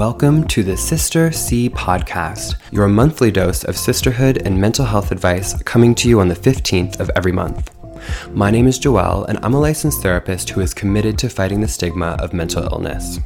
[0.00, 5.62] Welcome to the Sister C podcast, your monthly dose of sisterhood and mental health advice
[5.64, 7.70] coming to you on the 15th of every month.
[8.30, 11.68] My name is Joelle, and I'm a licensed therapist who is committed to fighting the
[11.68, 13.20] stigma of mental illness.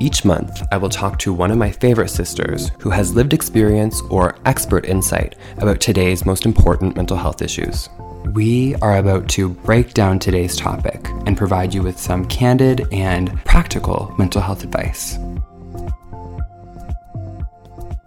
[0.00, 4.00] Each month, I will talk to one of my favorite sisters who has lived experience
[4.08, 7.90] or expert insight about today's most important mental health issues.
[8.32, 13.44] We are about to break down today's topic and provide you with some candid and
[13.44, 15.18] practical mental health advice.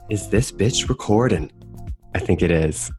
[0.07, 1.51] Is this bitch recording?
[2.13, 2.91] I think it is.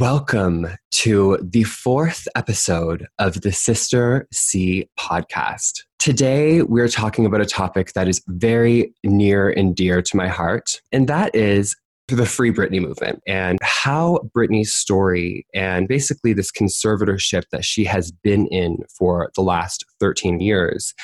[0.00, 5.82] Welcome to the fourth episode of the Sister C podcast.
[5.98, 10.80] Today, we're talking about a topic that is very near and dear to my heart,
[10.90, 11.76] and that is
[12.08, 18.10] the Free Britney movement and how Britney's story and basically this conservatorship that she has
[18.10, 20.94] been in for the last 13 years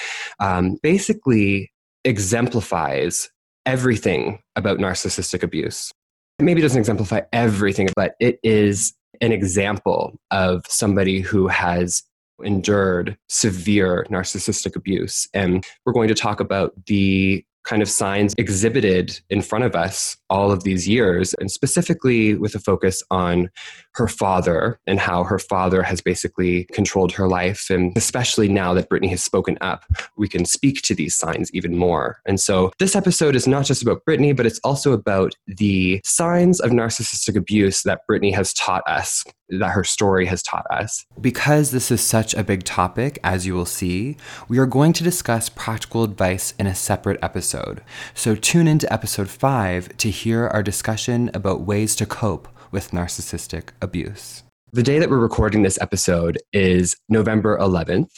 [0.41, 1.71] um, basically
[2.05, 3.31] exemplifies
[3.67, 5.93] everything about narcissistic abuse.
[6.39, 12.03] It maybe doesn't exemplify everything, but it is an example of somebody who has
[12.43, 15.29] endured severe narcissistic abuse.
[15.35, 20.17] And we're going to talk about the kind of signs exhibited in front of us
[20.29, 23.51] all of these years, and specifically with a focus on
[23.95, 27.69] her father and how her father has basically controlled her life.
[27.71, 29.85] And especially now that Britney has spoken up,
[30.17, 32.21] we can speak to these signs even more.
[32.27, 36.61] And so this episode is not just about Britney, but it's also about the signs
[36.61, 39.25] of narcissistic abuse that Britney has taught us
[39.59, 41.05] that her story has taught us.
[41.21, 44.17] Because this is such a big topic, as you will see,
[44.49, 47.83] we are going to discuss practical advice in a separate episode.
[48.15, 53.71] So tune into episode 5 to hear our discussion about ways to cope with narcissistic
[53.83, 54.43] abuse.
[54.73, 58.13] The day that we're recording this episode is November 11th,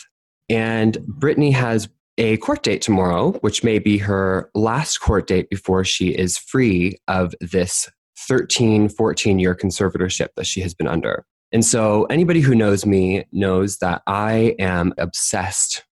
[0.51, 5.83] and Britney has a court date tomorrow, which may be her last court date before
[5.85, 7.89] she is free of this
[8.29, 11.25] 13, 14 year conservatorship that she has been under.
[11.53, 15.85] And so, anybody who knows me knows that I am obsessed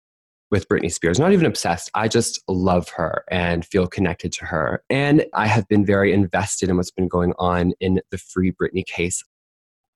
[0.50, 1.18] with Britney Spears.
[1.18, 4.82] Not even obsessed, I just love her and feel connected to her.
[4.90, 8.84] And I have been very invested in what's been going on in the Free Britney
[8.84, 9.22] case.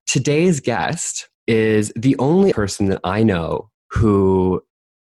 [0.07, 4.63] Today's guest is the only person that I know who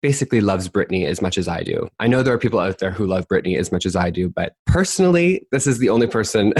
[0.01, 1.88] basically loves Britney as much as I do.
[2.00, 4.29] I know there are people out there who love Britney as much as I do,
[4.29, 6.53] but personally, this is the only person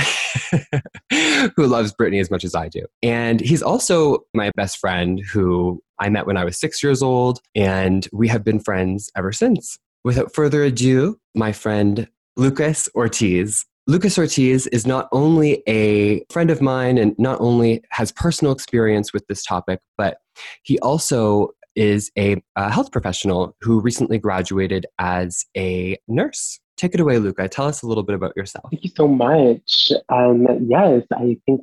[1.56, 2.85] who loves Britney as much as I do.
[3.01, 7.40] And he's also my best friend who I met when I was six years old,
[7.56, 9.78] and we have been friends ever since.
[10.03, 12.07] Without further ado, my friend
[12.38, 13.66] Lucas Ortiz.
[13.88, 19.12] Lucas Ortiz is not only a friend of mine and not only has personal experience
[19.12, 20.18] with this topic, but
[20.63, 26.59] he also is a, a health professional who recently graduated as a nurse.
[26.77, 27.47] Take it away, Luca.
[27.47, 28.65] Tell us a little bit about yourself.
[28.71, 29.91] Thank you so much.
[30.09, 31.61] Um, yes, I think,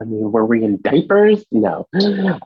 [0.00, 1.44] I mean, were we in diapers?
[1.50, 1.86] No.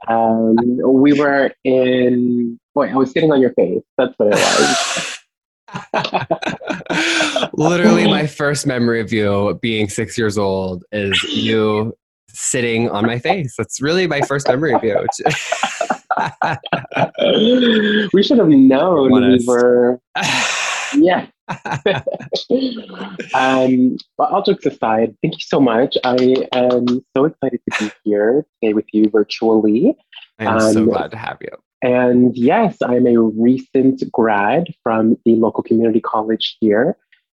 [0.08, 3.82] Um, we were in, boy, I was sitting on your face.
[3.98, 5.18] That's what it was.
[7.54, 11.96] Literally, my first memory of you being six years old is you
[12.28, 13.54] sitting on my face.
[13.56, 15.04] That's really my first memory of you.
[18.12, 20.00] we should have known we were.
[20.96, 21.26] Yeah.
[23.34, 25.96] um, but all jokes aside, thank you so much.
[26.04, 26.86] I am
[27.16, 29.96] so excited to be here today with you virtually.
[30.38, 31.50] I'm um, so glad to have you.
[31.82, 36.96] And yes, I'm a recent grad from the local community college here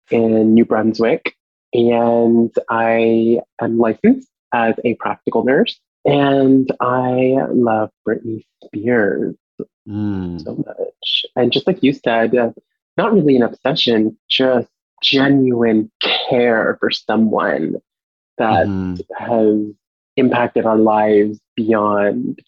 [0.09, 1.35] in New Brunswick.
[1.73, 5.77] And I am licensed as a practical nurse.
[6.07, 9.35] And I love Britney Spears
[9.87, 10.41] mm.
[10.41, 11.25] so much.
[11.35, 12.51] And just like you said, uh,
[12.95, 14.69] not really an obsession, just
[15.03, 17.75] genuine care for someone
[18.37, 19.01] that mm.
[19.17, 19.75] has
[20.15, 22.41] impacted our lives beyond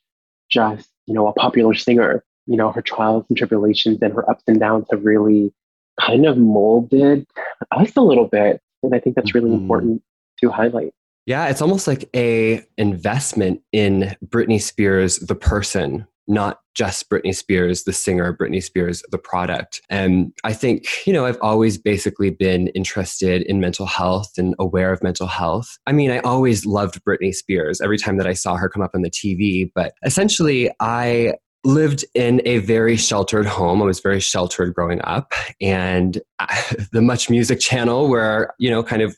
[0.49, 2.23] just, you know, a popular singer.
[2.47, 5.53] You know, her trials and tribulations and her ups and downs have really
[5.99, 7.27] kind of molded
[7.71, 8.61] us a little bit.
[8.83, 9.63] And I think that's really mm-hmm.
[9.63, 10.01] important
[10.39, 10.93] to highlight.
[11.29, 17.83] Yeah, it's almost like a investment in Britney Spears the person, not just Britney Spears
[17.83, 19.79] the singer, Britney Spears the product.
[19.91, 24.91] And I think, you know, I've always basically been interested in mental health and aware
[24.91, 25.77] of mental health.
[25.85, 28.95] I mean, I always loved Britney Spears every time that I saw her come up
[28.95, 33.83] on the TV, but essentially I lived in a very sheltered home.
[33.83, 35.33] I was very sheltered growing up.
[35.61, 36.19] And
[36.91, 39.15] the Much Music channel, where, you know, kind of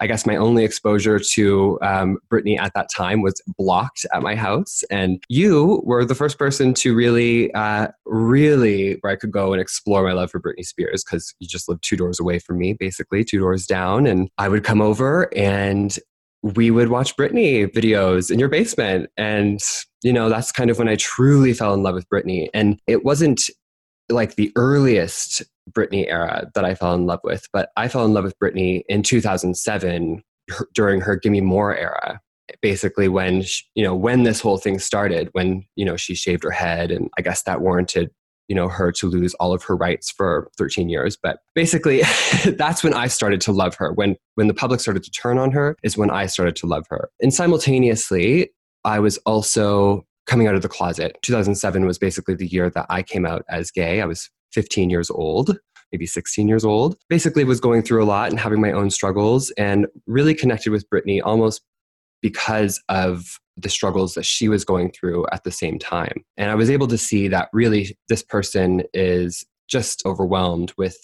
[0.00, 4.34] I guess my only exposure to um, Britney at that time was blocked at my
[4.34, 4.84] house.
[4.90, 9.60] And you were the first person to really, uh, really, where I could go and
[9.60, 12.74] explore my love for Britney Spears because you just lived two doors away from me,
[12.74, 14.06] basically, two doors down.
[14.06, 15.98] And I would come over and
[16.42, 19.10] we would watch Britney videos in your basement.
[19.16, 19.60] And,
[20.02, 22.48] you know, that's kind of when I truly fell in love with Britney.
[22.54, 23.50] And it wasn't
[24.10, 28.14] like the earliest Britney era that I fell in love with, but I fell in
[28.14, 30.22] love with Britney in 2007
[30.74, 32.20] during her Gimme More era.
[32.62, 36.42] Basically, when she, you know when this whole thing started, when you know she shaved
[36.44, 38.10] her head, and I guess that warranted
[38.48, 42.02] you know her to lose all of her rights for 13 years but basically
[42.56, 45.52] that's when i started to love her when when the public started to turn on
[45.52, 48.50] her is when i started to love her and simultaneously
[48.84, 53.02] i was also coming out of the closet 2007 was basically the year that i
[53.02, 55.58] came out as gay i was 15 years old
[55.92, 59.50] maybe 16 years old basically was going through a lot and having my own struggles
[59.52, 61.62] and really connected with Britney almost
[62.20, 66.24] because of the struggles that she was going through at the same time.
[66.36, 70.96] And I was able to see that really this person is just overwhelmed with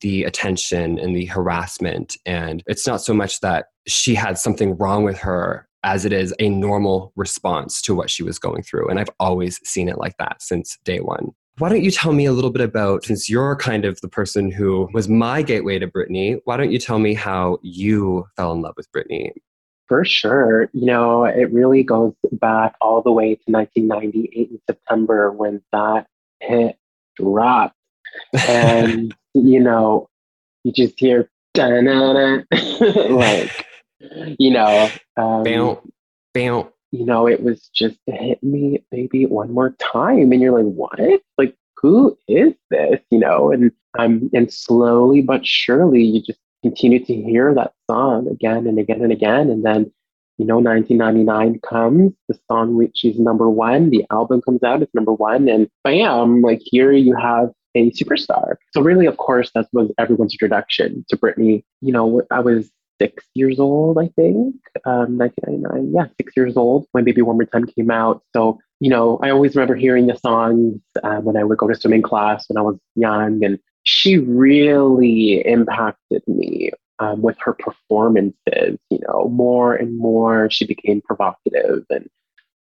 [0.00, 2.16] the attention and the harassment.
[2.24, 6.34] And it's not so much that she had something wrong with her as it is
[6.38, 8.88] a normal response to what she was going through.
[8.88, 11.32] And I've always seen it like that since day one.
[11.58, 14.50] Why don't you tell me a little bit about, since you're kind of the person
[14.50, 18.62] who was my gateway to Britney, why don't you tell me how you fell in
[18.62, 19.32] love with Britney?
[19.86, 20.70] For sure.
[20.72, 26.06] You know, it really goes back all the way to 1998 in September when that
[26.40, 26.76] hit
[27.16, 27.76] dropped.
[28.48, 30.08] And, you know,
[30.64, 31.30] you just hear,
[33.10, 33.66] like,
[34.38, 35.82] you know, um, bow,
[36.34, 36.72] bow.
[36.90, 40.32] you know, it was just hit me maybe one more time.
[40.32, 41.22] And you're like, what?
[41.38, 43.00] Like, who is this?
[43.10, 47.72] You know, and I'm, um, and slowly but surely you just continue to hear that
[47.90, 49.50] song again and again and again.
[49.50, 49.92] And then,
[50.38, 55.12] you know, 1999 comes, the song reaches number one, the album comes out, it's number
[55.12, 58.54] one, and bam, like here you have a superstar.
[58.72, 61.64] So really, of course, that was everyone's introduction to Britney.
[61.80, 62.70] You know, I was
[63.02, 64.54] six years old, I think,
[64.86, 65.92] um, 1999.
[65.94, 68.22] Yeah, six years old when Baby One More Time came out.
[68.34, 71.74] So, you know, I always remember hearing the songs uh, when I would go to
[71.74, 76.70] swimming class when I was young and she really impacted me
[77.00, 78.78] um, with her performances.
[78.90, 82.08] You know, more and more she became provocative, and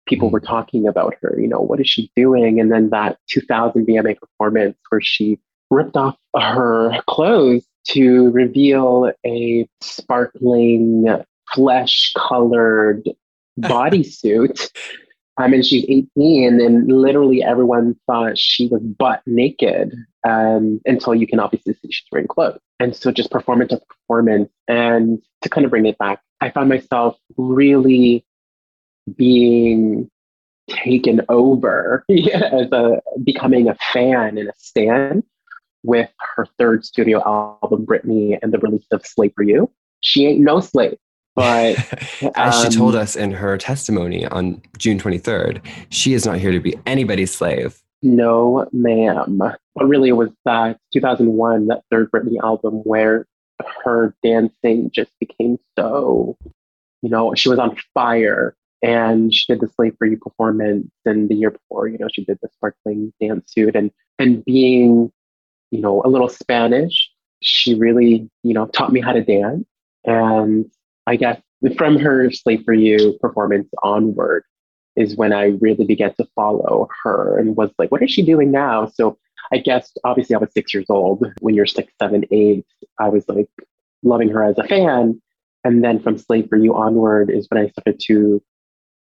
[0.07, 0.47] people were mm.
[0.47, 1.35] talking about her.
[1.37, 2.59] You know, what is she doing?
[2.59, 5.39] And then that 2000 VMA performance where she
[5.69, 7.63] ripped off her clothes
[7.93, 11.05] to reveal a sparkling
[11.53, 13.03] flesh colored
[13.59, 14.69] bodysuit
[15.39, 19.95] I mean, she's 18, and literally everyone thought she was butt naked
[20.27, 22.59] um, until you can obviously see she's wearing clothes.
[22.81, 24.49] And so, just performance of performance.
[24.67, 28.25] And to kind of bring it back, I found myself really
[29.15, 30.11] being
[30.69, 35.23] taken over as a becoming a fan and a stan
[35.83, 39.71] with her third studio album, Britney, and the release of Slave for You.
[40.01, 40.97] She ain't no slave.
[41.35, 41.77] But
[42.35, 46.51] as um, she told us in her testimony on June 23rd, she is not here
[46.51, 47.81] to be anybody's slave.
[48.01, 49.37] No, ma'am.
[49.37, 53.25] But really, it was that 2001, that third Britney album, where
[53.83, 56.37] her dancing just became so,
[57.01, 58.55] you know, she was on fire.
[58.81, 60.89] And she did the Slave for You performance.
[61.05, 63.75] And the year before, you know, she did the sparkling dance suit.
[63.75, 65.11] And, and being,
[65.71, 67.09] you know, a little Spanish,
[67.41, 69.65] she really, you know, taught me how to dance.
[70.05, 70.69] And
[71.07, 71.41] I guess
[71.77, 74.43] from her Slave for You performance onward
[74.95, 78.51] is when I really began to follow her and was like, what is she doing
[78.51, 78.87] now?
[78.87, 79.17] So
[79.51, 81.25] I guess obviously I was six years old.
[81.39, 82.65] When you're six, seven, eight,
[82.99, 83.49] I was like
[84.03, 85.21] loving her as a fan.
[85.63, 88.41] And then from Slave for You onward is when I started to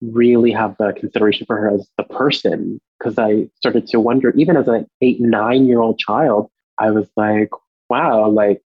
[0.01, 2.81] really have the consideration for her as the person.
[2.99, 7.09] Because I started to wonder, even as an eight, nine year old child, I was
[7.17, 7.51] like,
[7.89, 8.63] wow, like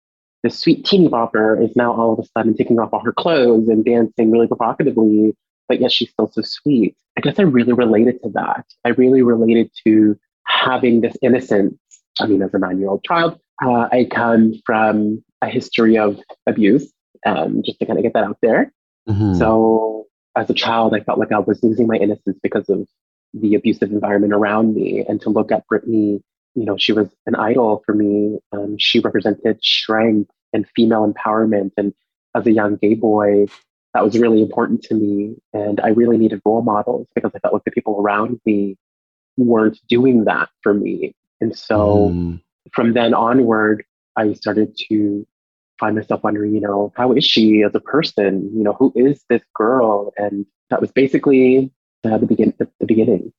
[0.44, 3.68] the sweet teeny bopper is now all of a sudden taking off all her clothes
[3.68, 5.36] and dancing really provocatively,
[5.68, 6.96] but yet she's still so sweet.
[7.18, 8.66] I guess I really related to that.
[8.84, 11.76] I really related to having this innocence.
[12.20, 16.20] I mean, as a nine year old child, uh, I come from a history of
[16.46, 16.92] abuse,
[17.26, 18.72] um, just to kind of get that out there.
[19.10, 19.36] Mm-hmm.
[19.36, 22.88] So, as a child, I felt like I was losing my innocence because of
[23.34, 25.06] the abusive environment around me.
[25.08, 26.22] And to look at Britney
[26.56, 28.40] you know, she was an idol for me.
[28.52, 31.72] Um, she represented strength and female empowerment.
[31.78, 31.94] And
[32.34, 33.46] as a young gay boy,
[33.94, 35.36] that was really important to me.
[35.54, 38.78] And I really needed role models because I felt like the people around me
[39.38, 41.14] weren't doing that for me.
[41.42, 42.42] And so mm.
[42.72, 43.84] from then onward,
[44.16, 45.28] I started to
[45.80, 48.50] find myself wondering, you know, how is she as a person?
[48.56, 50.14] You know, who is this girl?
[50.18, 51.72] And that was basically
[52.06, 53.34] uh, the, begin- the, the beginning.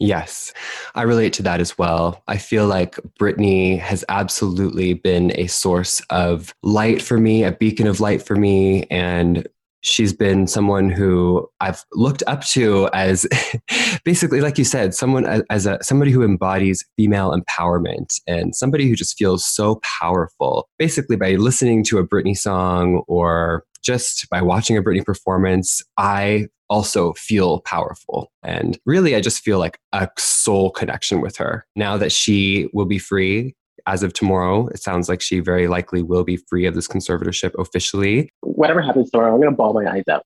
[0.00, 0.54] Yes,
[0.94, 2.22] I relate to that as well.
[2.26, 7.86] I feel like Britney has absolutely been a source of light for me, a beacon
[7.86, 9.46] of light for me, and
[9.82, 13.26] she's been someone who I've looked up to as
[14.04, 18.96] basically, like you said, someone as a somebody who embodies female empowerment and somebody who
[18.96, 20.66] just feels so powerful.
[20.78, 26.48] Basically, by listening to a Britney song or just by watching a Britney performance, I
[26.70, 28.30] also feel powerful.
[28.42, 31.66] And really, I just feel like a soul connection with her.
[31.76, 33.54] Now that she will be free
[33.86, 37.52] as of tomorrow, it sounds like she very likely will be free of this conservatorship
[37.58, 38.30] officially.
[38.42, 40.24] Whatever happens tomorrow, I'm going to ball my eyes out.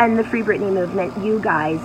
[0.00, 1.80] And the Free Britney movement, you guys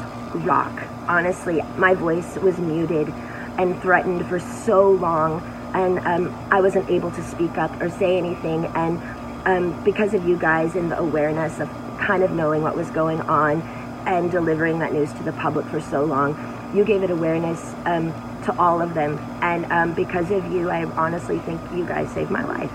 [0.45, 0.81] rock.
[1.07, 3.09] Honestly, my voice was muted
[3.57, 5.41] and threatened for so long,
[5.73, 8.65] and um, I wasn't able to speak up or say anything.
[8.65, 9.01] And
[9.45, 13.21] um, because of you guys and the awareness of kind of knowing what was going
[13.21, 13.61] on
[14.05, 16.35] and delivering that news to the public for so long,
[16.75, 18.11] you gave it awareness um,
[18.43, 19.19] to all of them.
[19.41, 22.71] And um, because of you, I honestly think you guys saved my life.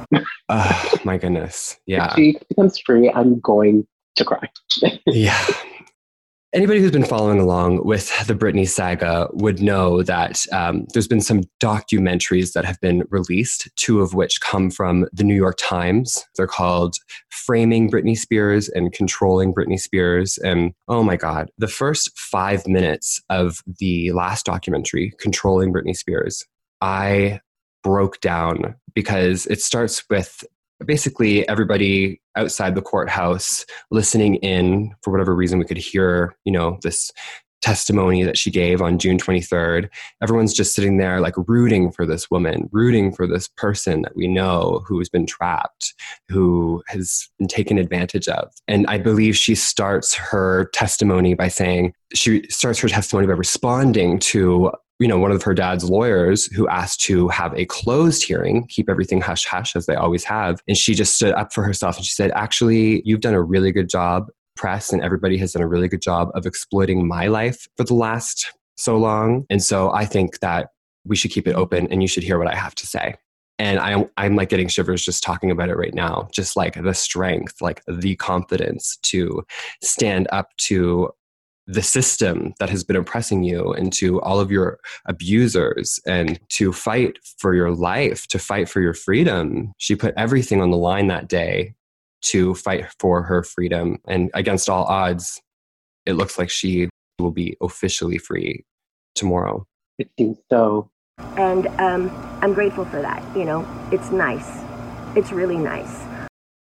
[0.48, 1.76] oh, my goodness.
[1.86, 2.06] Yeah.
[2.06, 4.48] If she becomes free, I'm going to cry.
[5.06, 5.44] yeah.
[6.56, 11.20] Anybody who's been following along with the Britney saga would know that um, there's been
[11.20, 16.24] some documentaries that have been released, two of which come from the New York Times.
[16.34, 16.96] They're called
[17.28, 20.38] Framing Britney Spears and Controlling Britney Spears.
[20.38, 26.42] And oh my God, the first five minutes of the last documentary, Controlling Britney Spears,
[26.80, 27.40] I
[27.84, 30.42] broke down because it starts with
[30.84, 36.78] basically everybody outside the courthouse listening in for whatever reason we could hear you know
[36.82, 37.10] this
[37.62, 39.88] testimony that she gave on June 23rd
[40.22, 44.28] everyone's just sitting there like rooting for this woman rooting for this person that we
[44.28, 45.94] know who has been trapped
[46.28, 48.52] who has been taken advantage of.
[48.68, 54.18] And i believe she starts her testimony by saying she starts her testimony by responding
[54.20, 58.66] to you know, one of her dad's lawyers who asked to have a closed hearing,
[58.68, 60.60] keep everything hush hush as they always have.
[60.66, 63.72] And she just stood up for herself and she said, Actually, you've done a really
[63.72, 67.66] good job, press, and everybody has done a really good job of exploiting my life
[67.76, 69.44] for the last so long.
[69.50, 70.68] And so I think that
[71.04, 73.16] we should keep it open and you should hear what I have to say.
[73.58, 76.28] And I'm, I'm like getting shivers just talking about it right now.
[76.30, 79.44] Just like the strength, like the confidence to
[79.82, 81.10] stand up to
[81.66, 86.72] the system that has been oppressing you and to all of your abusers and to
[86.72, 89.72] fight for your life, to fight for your freedom.
[89.78, 91.74] She put everything on the line that day
[92.22, 93.98] to fight for her freedom.
[94.06, 95.40] And against all odds,
[96.06, 98.64] it looks like she will be officially free
[99.14, 99.66] tomorrow.
[99.98, 100.90] It seems so.
[101.36, 102.10] And um,
[102.42, 103.24] I'm grateful for that.
[103.36, 104.62] You know, it's nice.
[105.16, 106.05] It's really nice.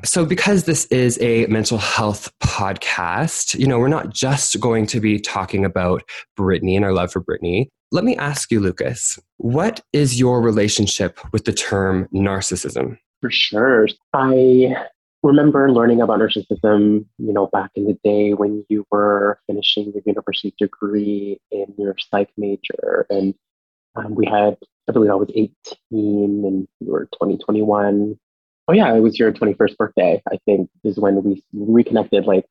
[0.04, 5.00] So, because this is a mental health podcast, you know, we're not just going to
[5.00, 6.02] be talking about
[6.38, 7.68] Britney and our love for Britney.
[7.92, 12.98] Let me ask you, Lucas, what is your relationship with the term narcissism?
[13.22, 13.88] For sure.
[14.12, 14.76] I
[15.22, 20.02] remember learning about narcissism, you know, back in the day when you were finishing your
[20.04, 23.06] university degree in your psych major.
[23.08, 23.34] And
[23.94, 25.54] um, we had, I believe I was 18
[25.90, 28.18] and you were 2021.
[28.68, 30.22] Oh yeah, it was your 21st birthday.
[30.30, 32.46] I think is when we reconnected like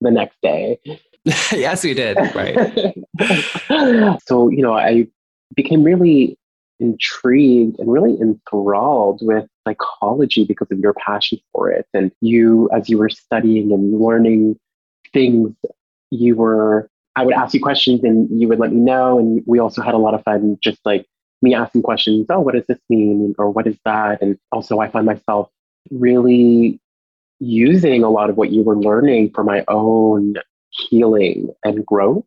[0.00, 0.78] the next day.
[1.52, 2.16] yes, we did.
[2.34, 2.94] Right.
[4.26, 5.06] so, you know, I
[5.54, 6.38] became really
[6.80, 11.86] intrigued and really enthralled with psychology because of your passion for it.
[11.92, 14.58] And you, as you were studying and learning
[15.12, 15.54] things,
[16.10, 19.18] you were, I would ask you questions and you would let me know.
[19.18, 21.06] And we also had a lot of fun just like
[21.42, 22.26] me asking questions.
[22.30, 23.34] Oh, what does this mean?
[23.38, 24.22] Or what is that?
[24.22, 25.50] And also, I find myself
[25.90, 26.80] really
[27.38, 30.34] using a lot of what you were learning for my own
[30.70, 32.24] healing and growth.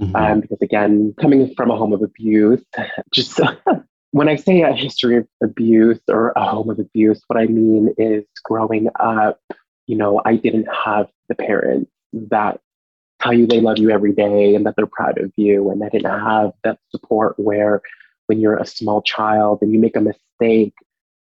[0.00, 0.16] Mm-hmm.
[0.16, 2.62] Um, because again, coming from a home of abuse,
[3.12, 3.40] just
[4.10, 7.94] when I say a history of abuse or a home of abuse, what I mean
[7.98, 9.40] is growing up,
[9.86, 12.60] you know, I didn't have the parents that
[13.20, 15.70] tell you they love you every day and that they're proud of you.
[15.70, 17.82] And I didn't have that support where
[18.26, 20.74] when you're a small child and you make a mistake,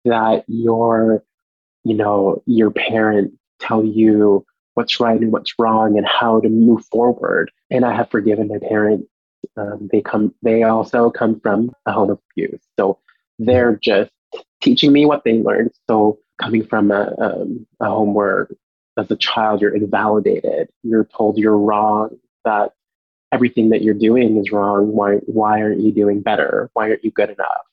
[0.05, 1.24] that you're
[1.84, 6.86] you know, your parent tell you what's right and what's wrong and how to move
[6.86, 7.52] forward.
[7.70, 9.08] And I have forgiven my parents.
[9.58, 12.62] Um, they come, they also come from a home of abuse.
[12.80, 13.00] So
[13.40, 14.12] they're just
[14.62, 15.72] teaching me what they learned.
[15.88, 18.48] So coming from a, um, a home where
[18.98, 22.72] as a child you're invalidated, you're told you're wrong, that
[23.32, 24.94] everything that you're doing is wrong.
[24.94, 26.70] Why, why aren't you doing better?
[26.74, 27.63] Why aren't you good enough?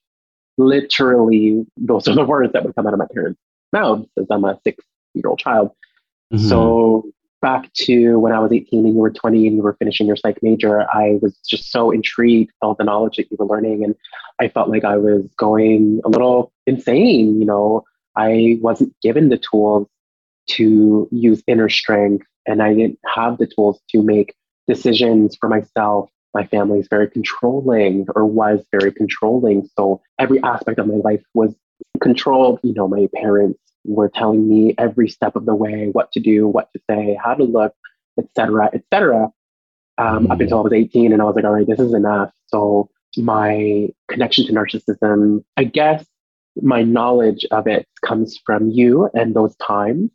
[0.59, 3.41] Literally, those are the words that would come out of my parents'
[3.73, 4.85] mouths as I'm a six
[5.15, 5.71] year old child.
[6.33, 6.49] Mm-hmm.
[6.49, 7.11] So
[7.41, 10.17] back to when I was 18 and you were 20 and you were finishing your
[10.17, 13.85] psych major, I was just so intrigued with all the knowledge that you were learning.
[13.85, 13.95] And
[14.41, 17.41] I felt like I was going a little insane.
[17.41, 17.85] You know,
[18.17, 19.89] I wasn't given the tools
[20.51, 24.35] to use inner strength and I didn't have the tools to make
[24.67, 26.11] decisions for myself.
[26.35, 29.69] My family is very controlling or was very controlling.
[29.77, 31.55] So every aspect of my life was
[32.01, 32.61] controlled.
[32.63, 36.47] You know, my parents were telling me every step of the way what to do,
[36.47, 37.75] what to say, how to look,
[38.19, 39.31] etc., etc.
[39.99, 40.33] Um, mm.
[40.33, 42.33] Up until I was 18, and I was like, all right, this is enough.
[42.47, 46.05] So my connection to narcissism, I guess
[46.63, 50.11] my knowledge of it comes from you and those times.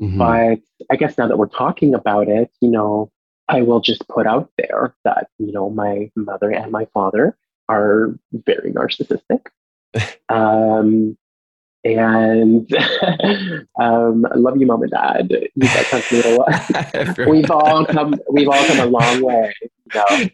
[0.00, 0.18] Mm-hmm.
[0.18, 3.10] But I guess now that we're talking about it, you know,
[3.48, 7.36] I will just put out there that, you know, my mother and my father
[7.68, 9.46] are very narcissistic.
[10.28, 11.16] Um,
[11.84, 12.72] and
[13.80, 15.30] um, I love you, mom and dad.
[15.30, 16.46] You guys have little,
[17.30, 19.54] we've all come, we've all come a long way.
[19.62, 20.28] You know?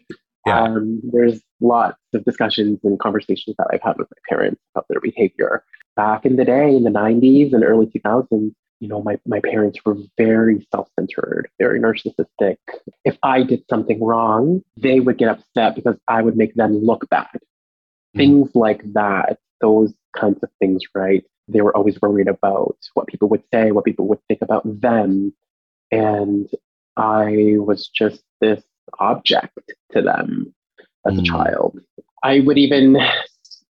[0.45, 0.63] yeah.
[0.63, 5.01] um, there's lots of discussions and conversations that I've had with my parents about their
[5.01, 5.63] behavior.
[5.95, 9.79] Back in the day, in the 90s and early 2000s, you know, my, my parents
[9.85, 12.57] were very self centered, very narcissistic.
[13.05, 17.07] If I did something wrong, they would get upset because I would make them look
[17.09, 17.27] bad.
[18.15, 18.17] Mm.
[18.17, 21.23] Things like that, those kinds of things, right?
[21.47, 25.33] They were always worried about what people would say, what people would think about them.
[25.91, 26.49] And
[26.97, 28.63] I was just this
[28.99, 29.59] object
[29.93, 30.53] to them
[31.05, 31.19] as mm.
[31.19, 31.79] a child.
[32.23, 32.95] I would even,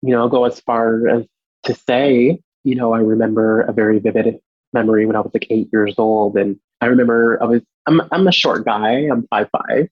[0.02, 1.25] you know, go as far as
[1.64, 4.38] to say, you know, I remember a very vivid
[4.73, 6.37] memory when I was like eight years old.
[6.37, 9.88] And I remember I was, I'm, I'm a short guy, I'm 5'5.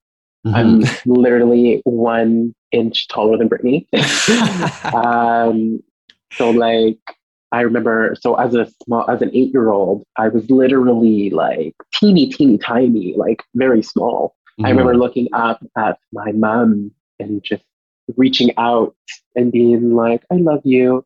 [0.46, 0.54] Mm-hmm.
[0.54, 3.86] I'm literally one inch taller than Britney.
[4.94, 5.80] um,
[6.32, 6.98] so like
[7.52, 11.74] I remember, so as a small, as an eight year old, I was literally like
[11.94, 14.34] teeny, teeny, tiny, like very small.
[14.58, 14.66] Mm-hmm.
[14.66, 17.62] I remember looking up at my mom and just
[18.16, 18.96] reaching out
[19.36, 21.04] and being like, I love you.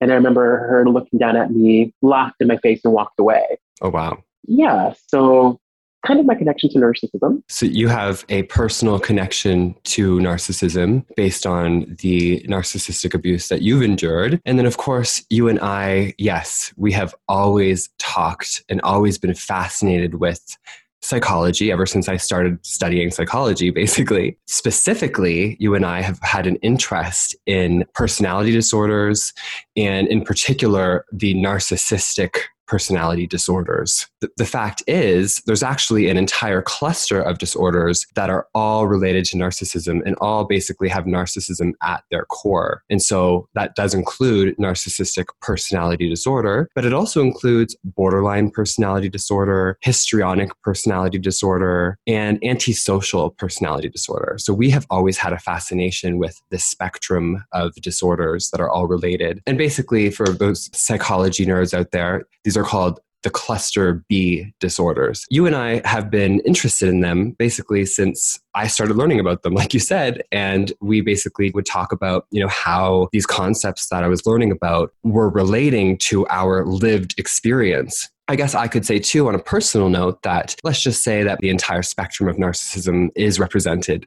[0.00, 3.58] And I remember her looking down at me, laughed in my face, and walked away.
[3.80, 4.22] Oh, wow.
[4.46, 4.94] Yeah.
[5.08, 5.60] So
[6.06, 7.42] kind of my connection to narcissism.
[7.48, 13.82] So you have a personal connection to narcissism based on the narcissistic abuse that you've
[13.82, 14.40] endured.
[14.44, 19.34] And then, of course, you and I, yes, we have always talked and always been
[19.34, 20.56] fascinated with
[21.02, 24.38] psychology ever since I started studying psychology, basically.
[24.46, 29.32] Specifically, you and I have had an interest in personality disorders
[29.76, 34.06] and, in particular, the narcissistic personality disorders.
[34.20, 39.24] The, the, fact is, there's actually an entire cluster of disorders that are all related
[39.26, 42.82] to narcissism and all basically have narcissism at their core.
[42.88, 49.78] And so that does include narcissistic personality disorder, but it also includes borderline personality disorder,
[49.80, 54.36] histrionic personality disorder, and antisocial personality disorder.
[54.38, 58.86] So we have always had a fascination with the spectrum of disorders that are all
[58.86, 59.42] related.
[59.46, 65.24] And basically, for those psychology nerds out there, these are called the cluster B disorders.
[65.30, 69.54] You and I have been interested in them basically since I started learning about them,
[69.60, 70.22] like you said.
[70.30, 74.52] And we basically would talk about, you know, how these concepts that I was learning
[74.52, 78.08] about were relating to our lived experience.
[78.26, 81.40] I guess I could say too, on a personal note, that let's just say that
[81.40, 84.06] the entire spectrum of narcissism is represented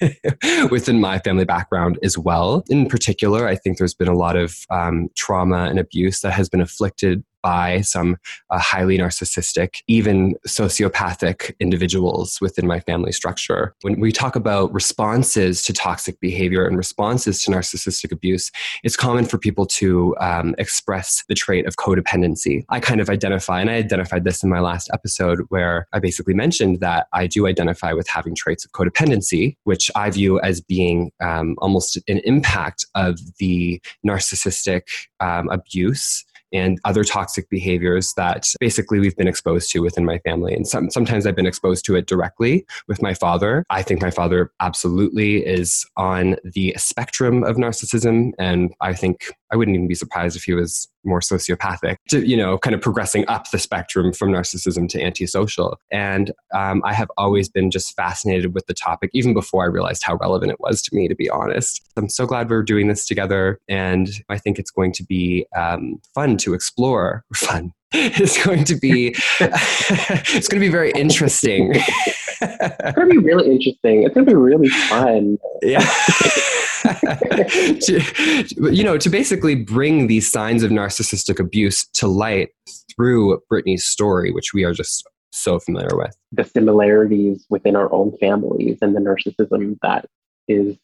[0.70, 2.62] within my family background as well.
[2.68, 6.48] In particular, I think there's been a lot of um, trauma and abuse that has
[6.48, 8.16] been afflicted by some
[8.50, 13.72] uh, highly narcissistic, even sociopathic individuals within my family structure.
[13.82, 18.50] When we talk about responses to toxic behavior and responses to narcissistic abuse,
[18.82, 22.64] it's common for people to um, express the trait of codependency.
[22.68, 26.34] I kind of identify, and I identified this in my last episode where I basically
[26.34, 31.12] mentioned that I do identify with having traits of codependency, which I view as being
[31.22, 34.82] um, almost an impact of the narcissistic
[35.20, 40.54] um, abuse and other toxic behaviors that basically we've been exposed to within my family.
[40.54, 43.64] And some, sometimes I've been exposed to it directly with my father.
[43.70, 48.32] I think my father absolutely is on the spectrum of narcissism.
[48.38, 52.36] And I think I wouldn't even be surprised if he was more sociopathic, to, you
[52.36, 55.78] know, kind of progressing up the spectrum from narcissism to antisocial.
[55.90, 60.02] And um, I have always been just fascinated with the topic, even before I realized
[60.04, 61.80] how relevant it was to me, to be honest.
[61.96, 63.60] I'm so glad we're doing this together.
[63.68, 67.24] And I think it's going to be um, fun to explore.
[67.34, 67.72] Fun.
[67.92, 71.72] It's going to be, it's going to be very interesting.
[71.74, 74.02] it's going to be really interesting.
[74.02, 75.38] It's going to be really fun.
[75.62, 75.86] Yeah.
[77.80, 82.50] to, you know, to basically bring these signs of narcissistic abuse to light
[82.94, 86.16] through Britney's story, which we are just so familiar with.
[86.32, 90.06] The similarities within our own families and the narcissism that
[90.48, 90.76] is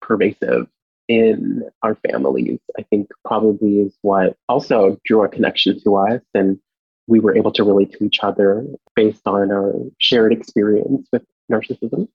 [0.00, 0.68] pervasive
[1.08, 6.20] in our families, I think probably is what also drew a connection to us.
[6.34, 6.58] And
[7.06, 12.08] we were able to relate to each other based on our shared experience with narcissism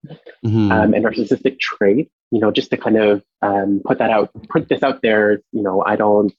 [0.46, 0.72] mm-hmm.
[0.72, 2.12] um, and narcissistic trait.
[2.32, 5.42] You know, just to kind of um, put that out, put this out there.
[5.52, 6.34] You know, I don't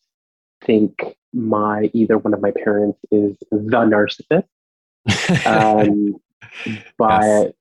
[0.64, 4.46] think my either one of my parents is the narcissist,
[5.46, 6.16] um,
[6.98, 7.52] but yes.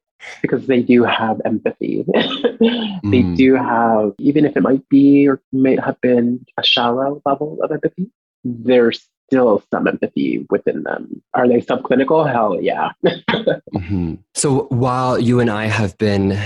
[0.42, 3.36] because they do have empathy, they mm.
[3.36, 7.72] do have even if it might be or may have been a shallow level of
[7.72, 8.12] empathy.
[8.44, 11.22] There's still some empathy within them.
[11.34, 12.30] Are they subclinical?
[12.30, 12.90] Hell yeah.
[13.06, 14.16] mm-hmm.
[14.34, 16.38] So while you and I have been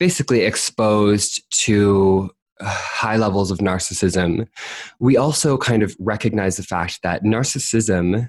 [0.00, 4.48] basically exposed to uh, high levels of narcissism,
[4.98, 8.28] we also kind of recognize the fact that narcissism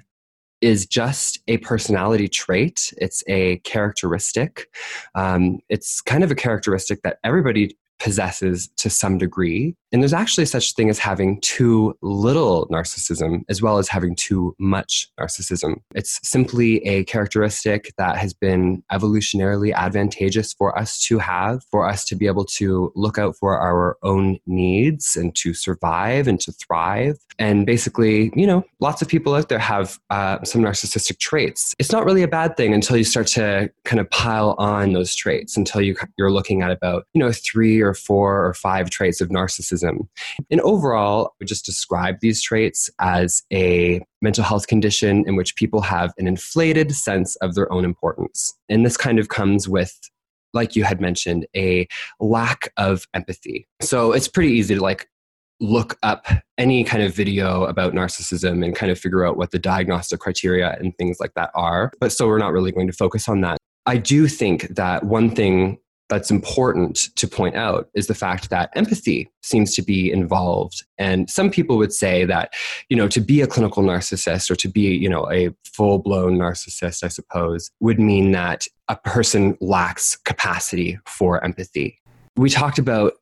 [0.60, 2.94] is just a personality trait.
[2.98, 4.68] It's a characteristic.
[5.16, 9.74] Um, it's kind of a characteristic that everybody possesses to some degree.
[9.94, 14.16] And there's actually such a thing as having too little narcissism as well as having
[14.16, 15.76] too much narcissism.
[15.94, 22.04] It's simply a characteristic that has been evolutionarily advantageous for us to have, for us
[22.06, 26.50] to be able to look out for our own needs and to survive and to
[26.50, 27.16] thrive.
[27.38, 31.72] And basically, you know, lots of people out there have uh, some narcissistic traits.
[31.78, 35.14] It's not really a bad thing until you start to kind of pile on those
[35.14, 39.20] traits until you, you're looking at about, you know, three or four or five traits
[39.20, 39.83] of narcissism.
[39.84, 45.56] And overall, I would just describe these traits as a mental health condition in which
[45.56, 48.54] people have an inflated sense of their own importance.
[48.68, 49.98] And this kind of comes with
[50.54, 51.86] like you had mentioned, a
[52.20, 53.66] lack of empathy.
[53.82, 55.08] So it's pretty easy to like
[55.60, 56.26] look up
[56.58, 60.76] any kind of video about narcissism and kind of figure out what the diagnostic criteria
[60.80, 61.92] and things like that are.
[62.00, 63.58] But so we're not really going to focus on that.
[63.86, 68.70] I do think that one thing that's important to point out is the fact that
[68.74, 70.84] empathy seems to be involved.
[70.98, 72.52] And some people would say that
[72.88, 77.02] you know to be a clinical narcissist or to be you know a full-blown narcissist
[77.02, 81.98] i suppose would mean that a person lacks capacity for empathy.
[82.36, 83.14] We talked about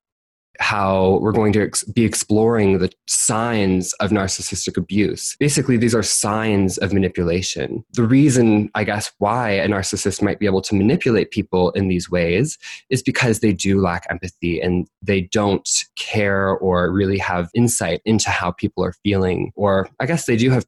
[0.61, 5.37] how we're going to ex- be exploring the signs of narcissistic abuse.
[5.41, 7.85] Basically, these are signs of manipulation.
[7.93, 12.11] The reason, I guess, why a narcissist might be able to manipulate people in these
[12.11, 12.59] ways
[12.91, 18.31] is because they do lack empathy and they don't care or really have insight into
[18.31, 19.53] how people are feeling.
[19.57, 20.67] Or I guess they do have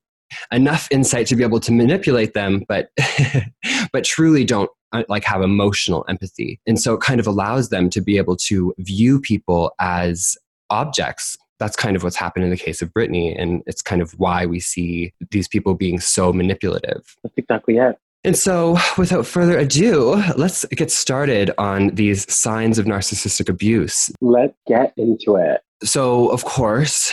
[0.53, 2.91] enough insight to be able to manipulate them but
[3.93, 6.61] but truly don't uh, like have emotional empathy.
[6.69, 10.37] And so it kind of allows them to be able to view people as
[10.71, 11.37] objects.
[11.59, 13.35] That's kind of what's happened in the case of Britney.
[13.37, 17.17] And it's kind of why we see these people being so manipulative.
[17.25, 17.99] That's exactly it.
[18.23, 24.11] And so, without further ado, let's get started on these signs of narcissistic abuse.
[24.23, 25.61] Let's get into it.
[25.85, 27.13] So, of course,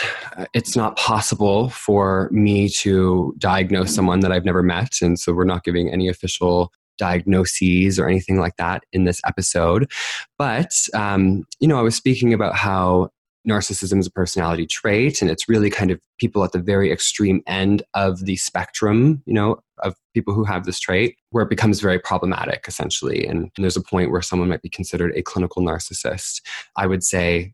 [0.54, 4.96] it's not possible for me to diagnose someone that I've never met.
[5.02, 9.90] And so, we're not giving any official diagnoses or anything like that in this episode.
[10.38, 13.10] But, um, you know, I was speaking about how
[13.46, 17.42] narcissism is a personality trait and it's really kind of people at the very extreme
[17.46, 21.80] end of the spectrum you know of people who have this trait where it becomes
[21.80, 25.60] very problematic essentially and, and there's a point where someone might be considered a clinical
[25.60, 26.40] narcissist
[26.76, 27.52] i would say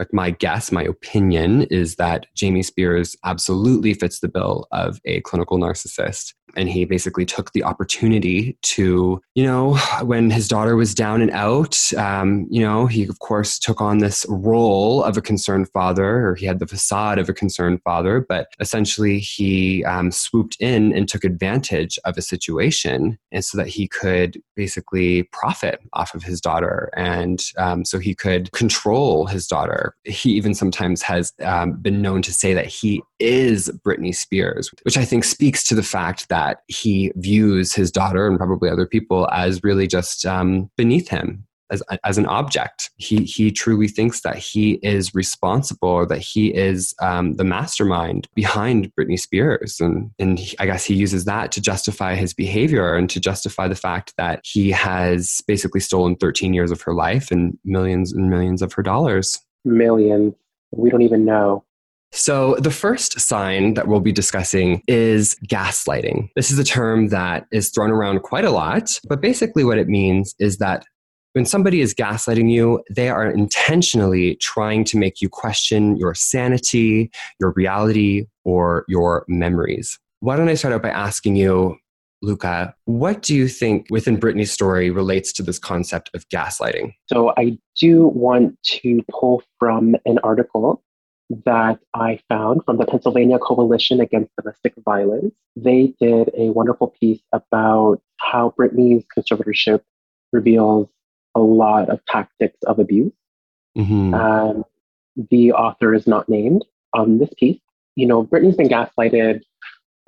[0.00, 5.20] like my guess, my opinion is that Jamie Spears absolutely fits the bill of a
[5.20, 10.94] clinical narcissist and he basically took the opportunity to you know when his daughter was
[10.94, 15.22] down and out um, you know he of course took on this role of a
[15.22, 20.10] concerned father or he had the facade of a concerned father but essentially he um,
[20.10, 25.80] swooped in and took advantage of a situation and so that he could basically profit
[25.92, 29.94] off of his daughter and um, so he could control his daughter.
[30.04, 34.96] He even sometimes has um, been known to say that he is Britney Spears which
[34.96, 38.86] I think speaks to the fact that that he views his daughter and probably other
[38.86, 42.90] people as really just um, beneath him as, as an object.
[42.96, 48.90] He, he truly thinks that he is responsible that he is um, the mastermind behind
[48.98, 49.80] Britney Spears.
[49.80, 53.68] And, and he, I guess he uses that to justify his behavior and to justify
[53.68, 58.30] the fact that he has basically stolen 13 years of her life and millions and
[58.30, 59.40] millions of her dollars.
[59.64, 60.34] Millions.
[60.72, 61.64] We don't even know.
[62.12, 66.30] So, the first sign that we'll be discussing is gaslighting.
[66.34, 69.88] This is a term that is thrown around quite a lot, but basically, what it
[69.88, 70.84] means is that
[71.34, 77.10] when somebody is gaslighting you, they are intentionally trying to make you question your sanity,
[77.38, 79.96] your reality, or your memories.
[80.18, 81.76] Why don't I start out by asking you,
[82.22, 86.92] Luca, what do you think within Britney's story relates to this concept of gaslighting?
[87.06, 90.82] So, I do want to pull from an article
[91.44, 95.32] that I found from the Pennsylvania Coalition Against Domestic Violence.
[95.56, 99.80] They did a wonderful piece about how Britney's conservatorship
[100.32, 100.88] reveals
[101.34, 103.12] a lot of tactics of abuse.
[103.78, 104.14] Mm-hmm.
[104.14, 104.64] Um,
[105.30, 107.60] the author is not named on this piece.
[107.94, 109.42] You know, Britney's been gaslighted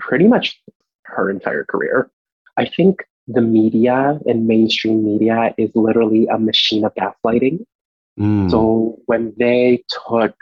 [0.00, 0.60] pretty much
[1.04, 2.10] her entire career.
[2.56, 7.64] I think the media and mainstream media is literally a machine of gaslighting.
[8.18, 8.50] Mm.
[8.50, 10.34] So when they took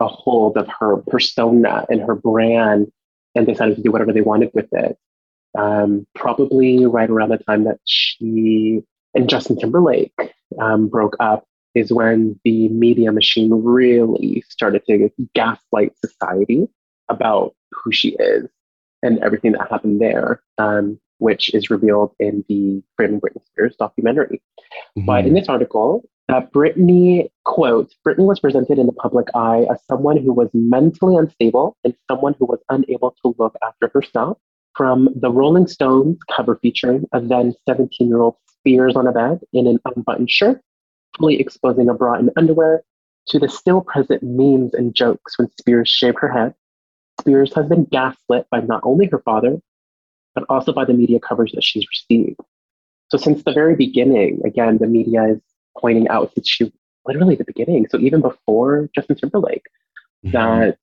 [0.00, 2.90] a hold of her persona and her brand
[3.34, 4.96] and decided to do whatever they wanted with it,
[5.56, 8.82] um, probably right around the time that she
[9.14, 10.12] and Justin Timberlake
[10.60, 16.68] um, broke up is when the media machine really started to gaslight society
[17.08, 18.48] about who she is
[19.02, 24.42] and everything that happened there, um, which is revealed in the Framing Britney Spears documentary.
[24.96, 25.06] Mm-hmm.
[25.06, 29.78] But in this article, uh, Britney quotes Britney was presented in the public eye as
[29.88, 34.38] someone who was mentally unstable and someone who was unable to look after herself.
[34.76, 39.40] From the Rolling Stones cover featuring a then 17 year old Spears on a bed
[39.52, 40.60] in an unbuttoned shirt,
[41.16, 42.82] fully exposing a bra and underwear,
[43.28, 46.54] to the still present memes and jokes when Spears shaved her head.
[47.20, 49.58] Spears has been gaslit by not only her father,
[50.34, 52.38] but also by the media coverage that she's received.
[53.10, 55.40] So since the very beginning, again, the media is
[55.80, 56.72] pointing out since she
[57.06, 59.66] literally the beginning, so even before Justin Timberlake,
[60.24, 60.32] mm-hmm.
[60.32, 60.78] that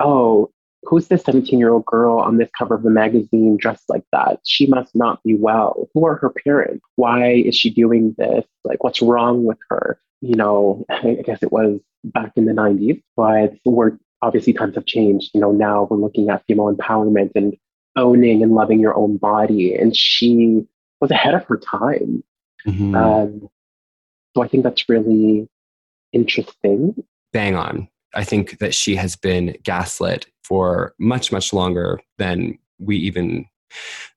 [0.00, 0.50] oh,
[0.84, 4.40] who's this 17 year old girl on this cover of the magazine dressed like that?
[4.44, 5.88] She must not be well.
[5.94, 6.84] Who are her parents?
[6.96, 8.44] Why is she doing this?
[8.64, 10.00] Like, what's wrong with her?
[10.20, 14.86] You know, I guess it was back in the 90s, but we're obviously times have
[14.86, 15.30] changed.
[15.34, 17.56] You know, now we're looking at female empowerment and
[17.96, 19.74] owning and loving your own body.
[19.74, 20.66] And she
[21.00, 22.22] was ahead of her time.
[22.66, 22.94] Mm-hmm.
[22.94, 23.48] Um,
[24.36, 25.48] so I think that's really
[26.12, 26.94] interesting.
[27.32, 27.88] Bang on.
[28.14, 33.46] I think that she has been gaslit for much, much longer than we even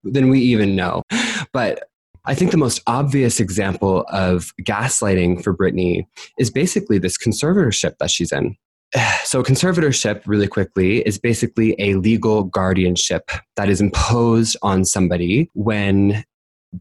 [0.04, 1.04] than we even know.
[1.52, 1.84] But
[2.26, 6.06] I think the most obvious example of gaslighting for Britney
[6.38, 8.56] is basically this conservatorship that she's in.
[9.24, 16.26] So, conservatorship, really quickly, is basically a legal guardianship that is imposed on somebody when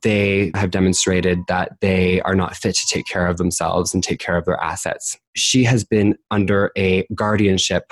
[0.02, 4.20] they have demonstrated that they are not fit to take care of themselves and take
[4.20, 5.18] care of their assets.
[5.34, 7.90] She has been under a guardianship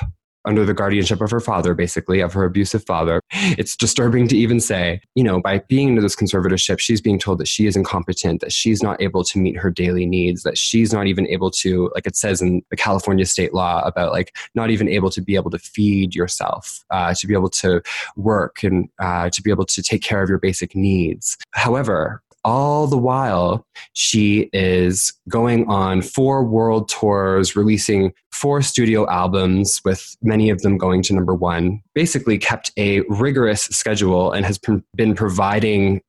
[0.48, 3.20] under the guardianship of her father, basically, of her abusive father.
[3.32, 7.38] It's disturbing to even say, you know, by being under this conservatorship, she's being told
[7.38, 10.90] that she is incompetent, that she's not able to meet her daily needs, that she's
[10.90, 14.70] not even able to, like it says in the California state law about like not
[14.70, 17.82] even able to be able to feed yourself, uh, to be able to
[18.16, 21.36] work and uh, to be able to take care of your basic needs.
[21.50, 29.80] However, all the while she is going on four world tours releasing four studio albums
[29.84, 31.80] with many of them going to number one.
[31.94, 34.58] Basically kept a rigorous schedule and has
[34.96, 36.00] been providing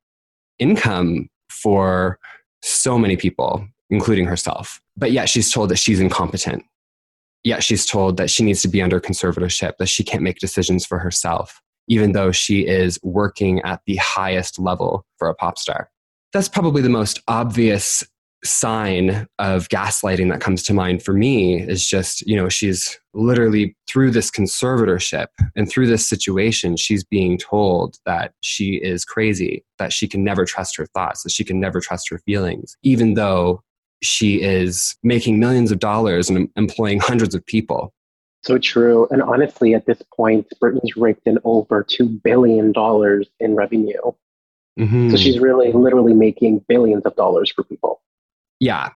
[0.59, 2.19] income for
[2.61, 4.79] so many people including herself.
[4.97, 6.63] But yet she's told that she's incompetent.
[7.43, 10.85] Yet she's told that she needs to be under conservatorship that she can't make decisions
[10.85, 15.89] for herself even though she is working at the highest level for a pop star
[16.33, 18.03] that's probably the most obvious
[18.43, 23.75] sign of gaslighting that comes to mind for me is just you know she's literally
[23.89, 29.91] through this conservatorship and through this situation she's being told that she is crazy that
[29.91, 33.61] she can never trust her thoughts that she can never trust her feelings even though
[34.01, 37.93] she is making millions of dollars and employing hundreds of people.
[38.41, 39.07] So true.
[39.11, 42.73] And honestly at this point Britney's raked in over $2 billion
[43.39, 44.11] in revenue
[44.79, 45.09] Mm-hmm.
[45.09, 48.01] So she's really literally making billions of dollars for people.
[48.59, 48.89] Yeah.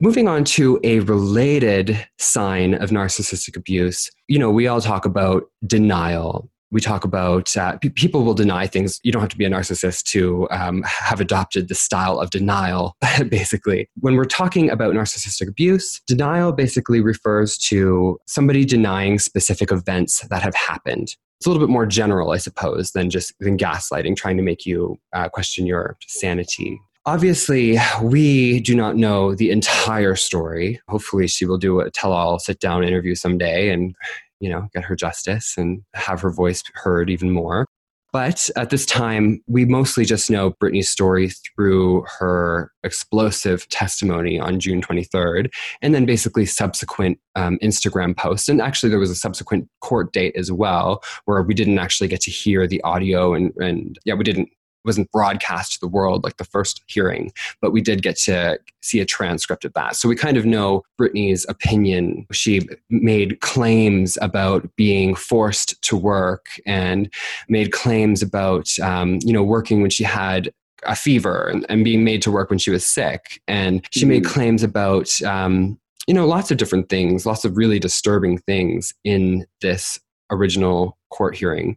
[0.00, 5.44] Moving on to a related sign of narcissistic abuse, you know, we all talk about
[5.66, 6.50] denial.
[6.72, 8.98] We talk about uh, p- people will deny things.
[9.04, 12.96] You don't have to be a narcissist to um, have adopted the style of denial,
[13.28, 13.88] basically.
[14.00, 20.42] When we're talking about narcissistic abuse, denial basically refers to somebody denying specific events that
[20.42, 24.36] have happened it's a little bit more general, I suppose, than just than gaslighting, trying
[24.36, 26.80] to make you uh, question your sanity.
[27.04, 30.80] Obviously, we do not know the entire story.
[30.86, 33.96] Hopefully, she will do a tell-all sit-down interview someday and
[34.38, 37.66] you know get her justice and have her voice heard even more.
[38.12, 44.60] But at this time, we mostly just know Britney's story through her explosive testimony on
[44.60, 48.50] June 23rd, and then basically subsequent um, Instagram posts.
[48.50, 52.20] And actually, there was a subsequent court date as well, where we didn't actually get
[52.22, 54.50] to hear the audio, and, and yeah, we didn't
[54.84, 59.00] wasn't broadcast to the world like the first hearing, but we did get to see
[59.00, 59.96] a transcript of that.
[59.96, 62.26] So we kind of know Britney's opinion.
[62.32, 67.12] She made claims about being forced to work and
[67.48, 70.52] made claims about, um, you know, working when she had
[70.84, 73.40] a fever and, and, being made to work when she was sick.
[73.46, 74.08] And she mm-hmm.
[74.08, 78.92] made claims about, um, you know, lots of different things, lots of really disturbing things
[79.04, 81.76] in this original court hearing.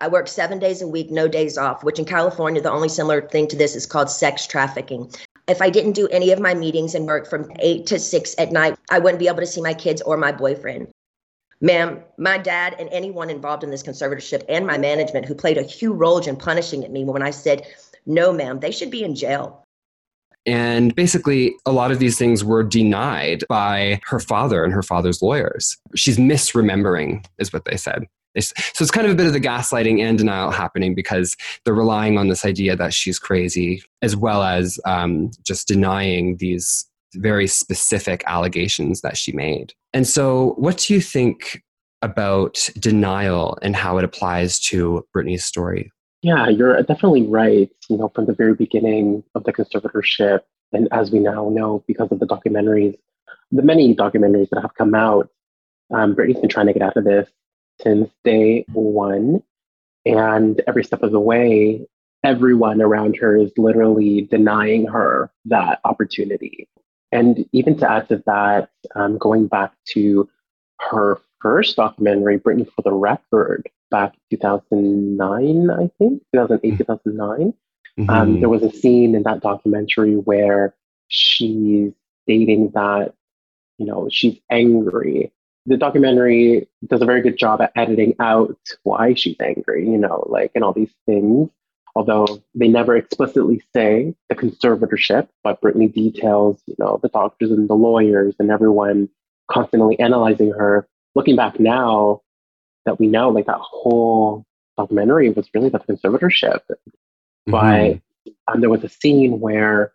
[0.00, 3.20] I work seven days a week, no days off, which in California, the only similar
[3.20, 5.12] thing to this is called sex trafficking.
[5.46, 8.50] If I didn't do any of my meetings and work from eight to six at
[8.50, 10.88] night, I wouldn't be able to see my kids or my boyfriend.
[11.60, 15.62] Ma'am, my dad and anyone involved in this conservatorship and my management who played a
[15.62, 17.66] huge role in punishing at me when I said,
[18.06, 19.66] no, ma'am, they should be in jail.
[20.46, 25.20] And basically, a lot of these things were denied by her father and her father's
[25.20, 25.76] lawyers.
[25.94, 28.06] She's misremembering, is what they said.
[28.38, 32.16] So it's kind of a bit of the gaslighting and denial happening because they're relying
[32.16, 38.22] on this idea that she's crazy, as well as um, just denying these very specific
[38.26, 39.74] allegations that she made.
[39.92, 41.62] And so, what do you think
[42.02, 45.92] about denial and how it applies to Britney's story?
[46.22, 47.68] Yeah, you're definitely right.
[47.88, 50.40] You know, from the very beginning of the conservatorship,
[50.72, 52.96] and as we now know because of the documentaries,
[53.50, 55.28] the many documentaries that have come out,
[55.92, 57.28] um, Britney's been trying to get out of this
[57.82, 59.42] since day one.
[60.06, 61.86] And every step of the way,
[62.24, 66.68] everyone around her is literally denying her that opportunity.
[67.12, 70.28] And even to add to that, um, going back to
[70.80, 76.76] her first documentary, Britney for the Record, back 2009, I think, 2008, mm-hmm.
[76.76, 77.52] 2009, um,
[77.98, 78.10] mm-hmm.
[78.10, 80.74] um, there was a scene in that documentary where
[81.08, 83.14] she's stating that,
[83.78, 85.32] you know, she's angry
[85.70, 90.26] the documentary does a very good job at editing out why she's angry, you know,
[90.28, 91.48] like, and all these things.
[91.94, 97.68] Although they never explicitly say the conservatorship, but Britney details, you know, the doctors and
[97.68, 99.08] the lawyers and everyone
[99.48, 100.88] constantly analyzing her.
[101.14, 102.22] Looking back now
[102.84, 104.44] that we know, like that whole
[104.76, 106.60] documentary was really about the conservatorship.
[107.48, 107.52] Mm-hmm.
[107.52, 108.00] But
[108.52, 109.92] um, there was a scene where,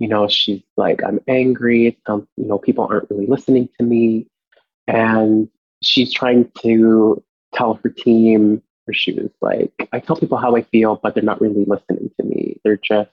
[0.00, 1.98] you know, she's like, I'm angry.
[2.06, 4.26] Um, you know, people aren't really listening to me
[4.86, 5.48] and
[5.82, 7.22] she's trying to
[7.54, 11.22] tell her team or she was like i tell people how i feel but they're
[11.22, 12.60] not really listening to me.
[12.64, 13.10] They're just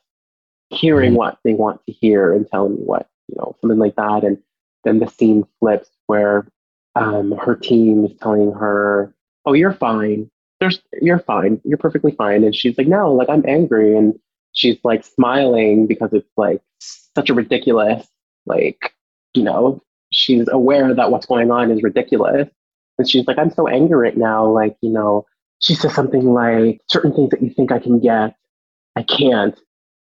[0.69, 1.17] hearing mm-hmm.
[1.17, 4.23] what they want to hear and telling me what you know something like that.
[4.23, 4.37] And
[4.83, 6.47] then the scene flips where
[6.95, 9.13] um, her team is telling her
[9.45, 10.29] oh you're fine.
[10.59, 11.61] There's you're fine.
[11.63, 12.43] You're perfectly fine.
[12.43, 13.95] And she's like no like i'm angry.
[13.95, 14.19] And
[14.53, 18.07] she's like smiling because it's like such a ridiculous
[18.45, 18.93] like
[19.33, 22.47] you know she's aware that what's going on is ridiculous.
[22.97, 24.45] And she's like, I'm so angry right now.
[24.45, 25.25] Like, you know,
[25.59, 28.35] she says something like, certain things that you think I can get,
[28.95, 29.59] I can't.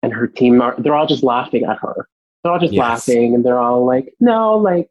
[0.01, 2.07] And her team are, they're all just laughing at her.
[2.43, 2.79] They're all just yes.
[2.79, 4.89] laughing and they're all like, no, like,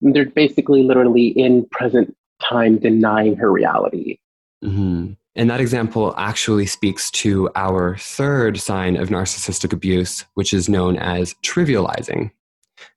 [0.00, 4.18] they're basically literally in present time denying her reality.
[4.64, 5.12] Mm-hmm.
[5.34, 10.96] And that example actually speaks to our third sign of narcissistic abuse, which is known
[10.96, 12.32] as trivializing.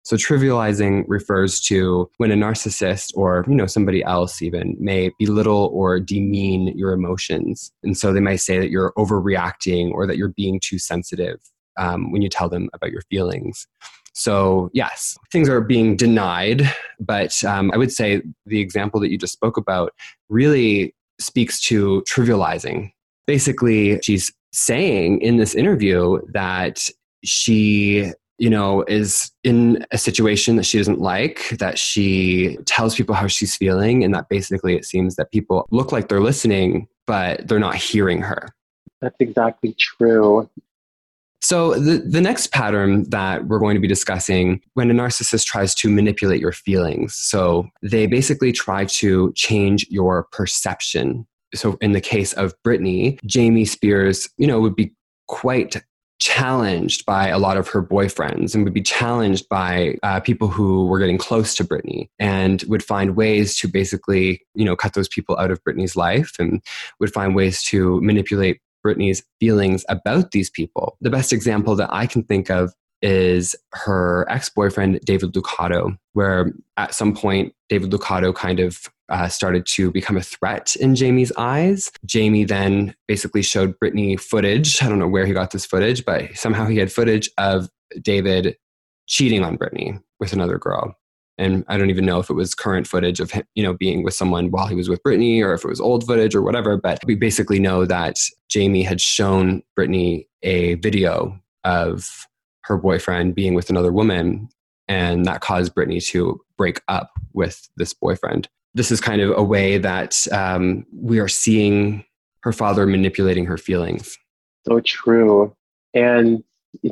[0.03, 5.69] So trivializing refers to when a narcissist or you know somebody else even may belittle
[5.73, 10.29] or demean your emotions, and so they might say that you're overreacting or that you're
[10.29, 11.39] being too sensitive
[11.77, 13.67] um, when you tell them about your feelings.
[14.13, 16.63] So yes, things are being denied,
[16.99, 19.93] but um, I would say the example that you just spoke about
[20.29, 22.91] really speaks to trivializing.
[23.27, 26.89] Basically, she's saying in this interview that
[27.25, 33.15] she you know, is in a situation that she doesn't like, that she tells people
[33.15, 37.47] how she's feeling, and that basically it seems that people look like they're listening, but
[37.47, 38.49] they're not hearing her.
[39.01, 40.49] That's exactly true.
[41.41, 45.75] So, the, the next pattern that we're going to be discussing when a narcissist tries
[45.75, 47.13] to manipulate your feelings.
[47.13, 51.27] So, they basically try to change your perception.
[51.53, 54.93] So, in the case of Britney, Jamie Spears, you know, would be
[55.27, 55.83] quite
[56.19, 60.87] challenged by a lot of her boyfriends and would be challenged by uh, people who
[60.87, 65.09] were getting close to Britney and would find ways to basically, you know, cut those
[65.09, 66.61] people out of Britney's life and
[66.99, 70.97] would find ways to manipulate Britney's feelings about these people.
[71.01, 76.53] The best example that I can think of is her ex boyfriend, David Lucado, where
[76.77, 81.31] at some point, David Lucado kind of uh, started to become a threat in Jamie's
[81.37, 81.91] eyes.
[82.05, 84.81] Jamie then basically showed Britney footage.
[84.81, 87.69] I don't know where he got this footage, but somehow he had footage of
[88.01, 88.57] David
[89.07, 90.95] cheating on Britney with another girl.
[91.37, 94.03] And I don't even know if it was current footage of him, you know, being
[94.03, 96.77] with someone while he was with Britney or if it was old footage or whatever.
[96.77, 98.15] But we basically know that
[98.49, 102.27] Jamie had shown Britney a video of
[102.63, 104.47] her boyfriend being with another woman.
[104.87, 108.47] And that caused Britney to break up with this boyfriend.
[108.75, 112.05] This is kind of a way that um, we are seeing
[112.41, 114.17] her father manipulating her feelings.
[114.67, 115.55] So true.
[115.93, 116.43] And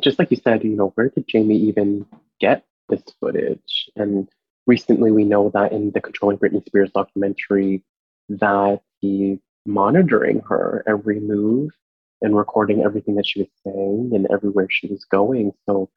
[0.02, 2.06] just like you said, you know, where did Jamie even
[2.40, 3.88] get this footage?
[3.96, 4.28] And
[4.66, 7.84] recently we know that in the Controlling Britney Spears documentary
[8.28, 11.70] that he's monitoring her every move
[12.22, 15.52] and recording everything that she was saying and everywhere she was going.
[15.66, 15.90] So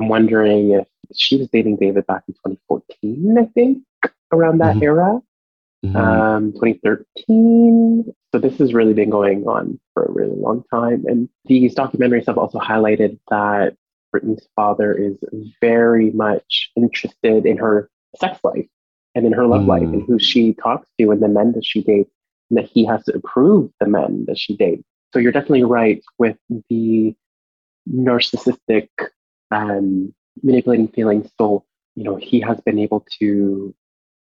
[0.00, 3.82] I'm wondering if she was dating David back in 2014, I think,
[4.32, 4.82] around that mm-hmm.
[4.82, 5.20] era.
[5.84, 5.96] Mm-hmm.
[5.96, 8.04] Um, 2013.
[8.32, 11.04] So this has really been going on for a really long time.
[11.08, 13.76] And these documentaries have also highlighted that
[14.14, 15.18] Britney's father is
[15.60, 18.66] very much interested in her sex life
[19.14, 19.68] and in her love mm.
[19.68, 22.10] life and who she talks to and the men that she dates,
[22.50, 24.84] and that he has to approve the men that she dates.
[25.12, 26.36] So you're definitely right with
[26.70, 27.14] the
[27.90, 28.88] narcissistic
[29.50, 31.30] um, manipulating feelings.
[31.38, 31.64] So,
[31.96, 33.74] you know, he has been able to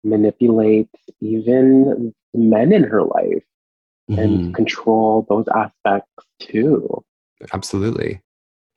[0.09, 0.89] manipulate
[1.21, 3.45] even men in her life
[4.11, 4.19] mm-hmm.
[4.19, 7.05] and control those aspects too.
[7.53, 8.21] Absolutely.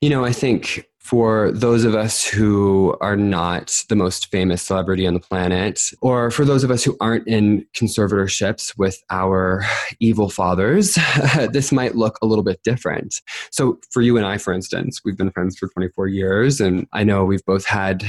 [0.02, 5.06] You know, I think for those of us who are not the most famous celebrity
[5.06, 9.66] on the planet, or for those of us who aren't in conservatorships with our
[10.00, 10.98] evil fathers,
[11.52, 13.22] this might look a little bit different.
[13.52, 17.04] So, for you and I, for instance, we've been friends for 24 years, and I
[17.04, 18.04] know we've both had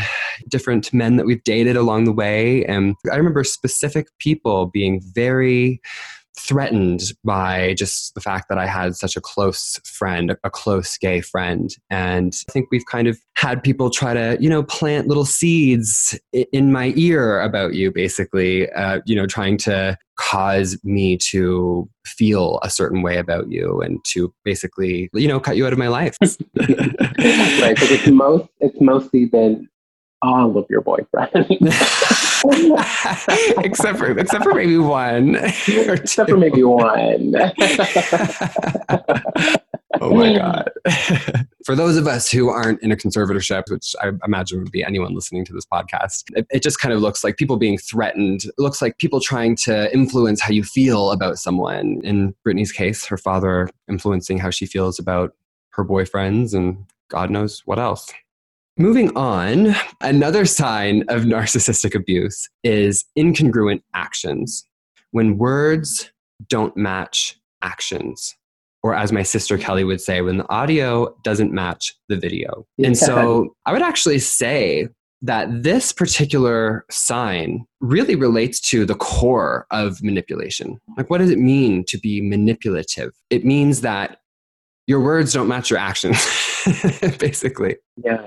[0.49, 2.65] different men that we've dated along the way.
[2.65, 5.81] And I remember specific people being very
[6.39, 11.21] threatened by just the fact that I had such a close friend, a close gay
[11.21, 11.71] friend.
[11.91, 16.19] And I think we've kind of had people try to, you know, plant little seeds
[16.33, 22.59] in my ear about you, basically, uh, you know, trying to cause me to feel
[22.63, 25.89] a certain way about you and to basically, you know, cut you out of my
[25.89, 26.17] life.
[26.23, 26.37] right.
[26.57, 29.69] It's most, it's mostly been
[30.23, 31.59] all of your boyfriends.
[33.65, 35.35] except for except for maybe one.
[35.67, 37.35] except for maybe one.
[40.01, 40.37] oh my hmm.
[40.37, 40.71] god.
[41.65, 45.15] for those of us who aren't in a conservatorship, which I imagine would be anyone
[45.15, 48.45] listening to this podcast, it, it just kind of looks like people being threatened.
[48.45, 52.01] It looks like people trying to influence how you feel about someone.
[52.05, 55.35] In Britney's case, her father influencing how she feels about
[55.71, 58.11] her boyfriends and God knows what else.
[58.79, 64.67] Moving on, another sign of narcissistic abuse is incongruent actions.
[65.11, 66.11] When words
[66.49, 68.35] don't match actions,
[68.83, 72.67] or as my sister Kelly would say, when the audio doesn't match the video.
[72.83, 74.89] And so I would actually say
[75.21, 80.81] that this particular sign really relates to the core of manipulation.
[80.97, 83.13] Like, what does it mean to be manipulative?
[83.29, 84.19] It means that
[84.87, 86.19] your words don't match your actions,
[87.19, 87.77] basically.
[87.97, 88.25] Yeah.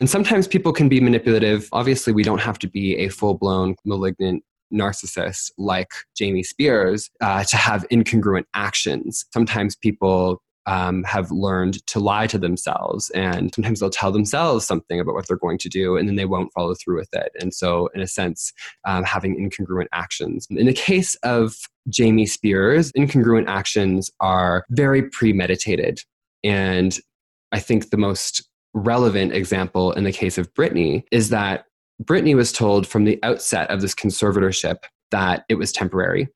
[0.00, 1.68] And sometimes people can be manipulative.
[1.72, 7.44] Obviously, we don't have to be a full blown malignant narcissist like Jamie Spears uh,
[7.44, 9.24] to have incongruent actions.
[9.32, 13.08] Sometimes people um, have learned to lie to themselves.
[13.10, 16.26] And sometimes they'll tell themselves something about what they're going to do, and then they
[16.26, 17.32] won't follow through with it.
[17.40, 18.52] And so, in a sense,
[18.86, 20.46] um, having incongruent actions.
[20.50, 21.56] In the case of
[21.88, 26.00] Jamie Spears, incongruent actions are very premeditated.
[26.44, 26.98] And
[27.50, 31.64] I think the most relevant example in the case of Britney is that
[32.04, 36.28] Britney was told from the outset of this conservatorship that it was temporary.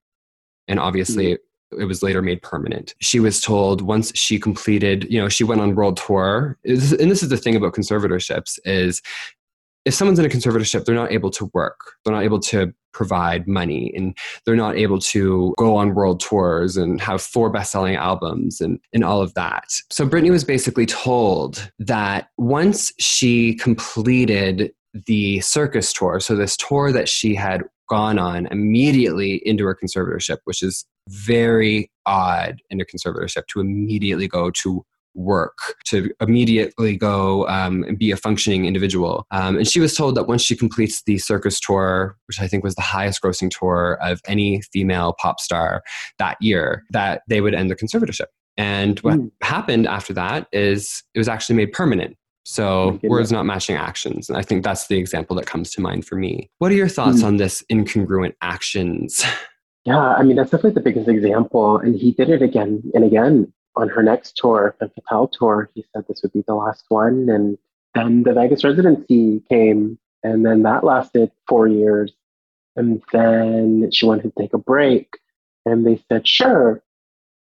[0.69, 1.43] And obviously, mm-hmm
[1.79, 2.95] it was later made permanent.
[3.01, 6.59] She was told once she completed, you know, she went on world tour.
[6.65, 9.03] And this is the thing about conservatorships is
[9.85, 11.81] if someone's in a conservatorship, they're not able to work.
[12.05, 16.77] They're not able to provide money and they're not able to go on world tours
[16.77, 19.65] and have four best-selling albums and, and all of that.
[19.91, 24.73] So Britney was basically told that once she completed
[25.07, 30.39] the circus tour, so this tour that she had gone on immediately into her conservatorship,
[30.45, 37.47] which is very odd in a conservatorship to immediately go to work to immediately go
[37.49, 39.27] um, and be a functioning individual.
[39.31, 42.65] Um, and she was told that once she completes the circus tour, which I think
[42.65, 45.83] was the highest grossing tour of any female pop star
[46.19, 48.27] that year, that they would end the conservatorship.
[48.57, 49.31] And what mm.
[49.43, 52.17] happened after that is it was actually made permanent.
[52.45, 54.29] So words not matching actions.
[54.29, 56.51] And I think that's the example that comes to mind for me.
[56.59, 57.27] What are your thoughts mm.
[57.27, 59.25] on this incongruent actions?
[59.85, 61.79] Yeah, I mean, that's definitely the biggest example.
[61.79, 65.71] And he did it again and again on her next tour, the Fatale tour.
[65.75, 67.29] He said this would be the last one.
[67.29, 67.59] And
[67.95, 72.13] then the Vegas residency came, and then that lasted four years.
[72.77, 75.19] And then she wanted to take a break.
[75.67, 76.83] And they said, sure.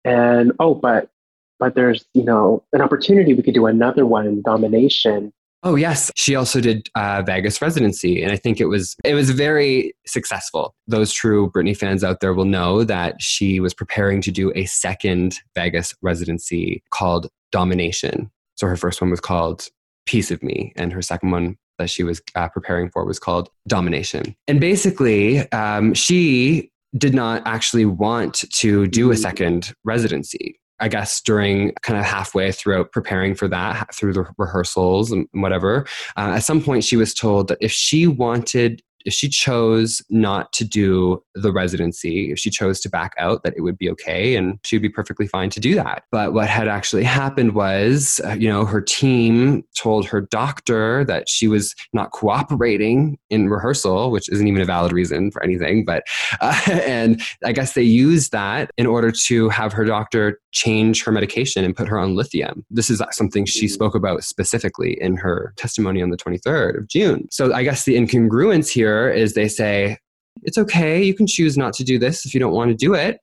[0.05, 1.11] And oh, but
[1.59, 5.32] but there's you know an opportunity we could do another one domination
[5.64, 9.30] Oh yes, she also did uh, Vegas residency, and I think it was it was
[9.30, 10.74] very successful.
[10.86, 14.66] Those true Britney fans out there will know that she was preparing to do a
[14.66, 18.30] second Vegas residency called Domination.
[18.54, 19.68] So her first one was called
[20.06, 23.48] Piece of Me, and her second one that she was uh, preparing for was called
[23.66, 24.36] Domination.
[24.46, 30.59] And basically, um, she did not actually want to do a second residency.
[30.81, 35.87] I guess during kind of halfway throughout preparing for that, through the rehearsals and whatever,
[36.16, 40.52] uh, at some point she was told that if she wanted if she chose not
[40.52, 44.36] to do the residency, if she chose to back out, that it would be okay
[44.36, 46.04] and she'd be perfectly fine to do that.
[46.12, 51.26] But what had actually happened was, uh, you know, her team told her doctor that
[51.26, 55.86] she was not cooperating in rehearsal, which isn't even a valid reason for anything.
[55.86, 56.04] But,
[56.42, 61.12] uh, and I guess they used that in order to have her doctor change her
[61.12, 62.66] medication and put her on lithium.
[62.70, 63.70] This is something she mm.
[63.70, 67.26] spoke about specifically in her testimony on the 23rd of June.
[67.30, 69.99] So I guess the incongruence here here is they say,
[70.42, 72.94] it's okay, you can choose not to do this if you don't want to do
[72.94, 73.18] it.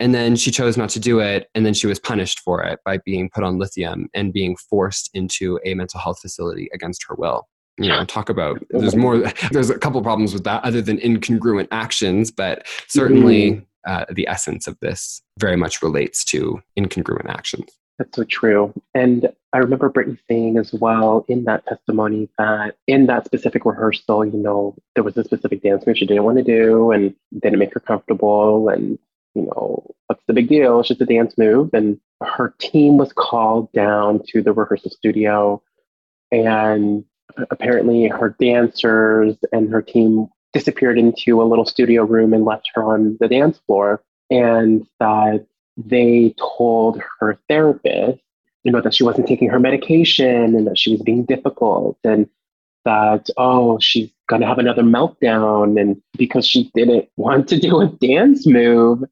[0.00, 2.80] And then she chose not to do it, and then she was punished for it
[2.84, 7.14] by being put on lithium and being forced into a mental health facility against her
[7.16, 7.46] will.
[7.78, 11.68] You know, talk about there's more, there's a couple problems with that other than incongruent
[11.70, 13.92] actions, but certainly mm-hmm.
[13.92, 17.70] uh, the essence of this very much relates to incongruent actions.
[18.02, 18.74] That's so true.
[18.94, 24.24] And I remember Britney saying as well in that testimony that in that specific rehearsal,
[24.24, 27.60] you know, there was a specific dance move she didn't want to do and didn't
[27.60, 28.68] make her comfortable.
[28.68, 28.98] And,
[29.36, 30.80] you know, what's the big deal?
[30.80, 31.70] It's just a dance move.
[31.74, 35.62] And her team was called down to the rehearsal studio.
[36.32, 37.04] And
[37.50, 42.82] apparently her dancers and her team disappeared into a little studio room and left her
[42.82, 44.02] on the dance floor.
[44.28, 45.46] And that
[45.76, 48.20] they told her therapist,
[48.64, 52.28] you know, that she wasn't taking her medication and that she was being difficult and
[52.84, 55.80] that, oh, she's going to have another meltdown.
[55.80, 59.04] And because she didn't want to do a dance move,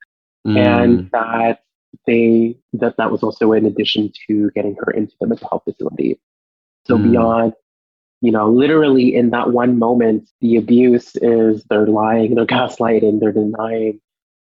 [0.46, 0.56] mm.
[0.58, 1.62] and that
[2.06, 6.20] they, that that was also in addition to getting her into the mental health facility.
[6.86, 7.10] So mm.
[7.10, 7.54] beyond
[8.20, 13.32] you know, literally in that one moment, the abuse is they're lying, they're gaslighting, they're
[13.32, 14.00] denying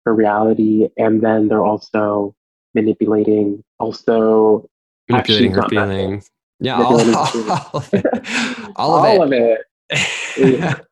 [0.07, 2.35] her reality, and then they're also
[2.75, 4.69] manipulating, also
[5.11, 6.31] manipulating her feelings.
[6.61, 8.07] Yeah, all, all, all, of it.
[8.77, 9.61] All of all it.
[9.91, 10.87] Of it.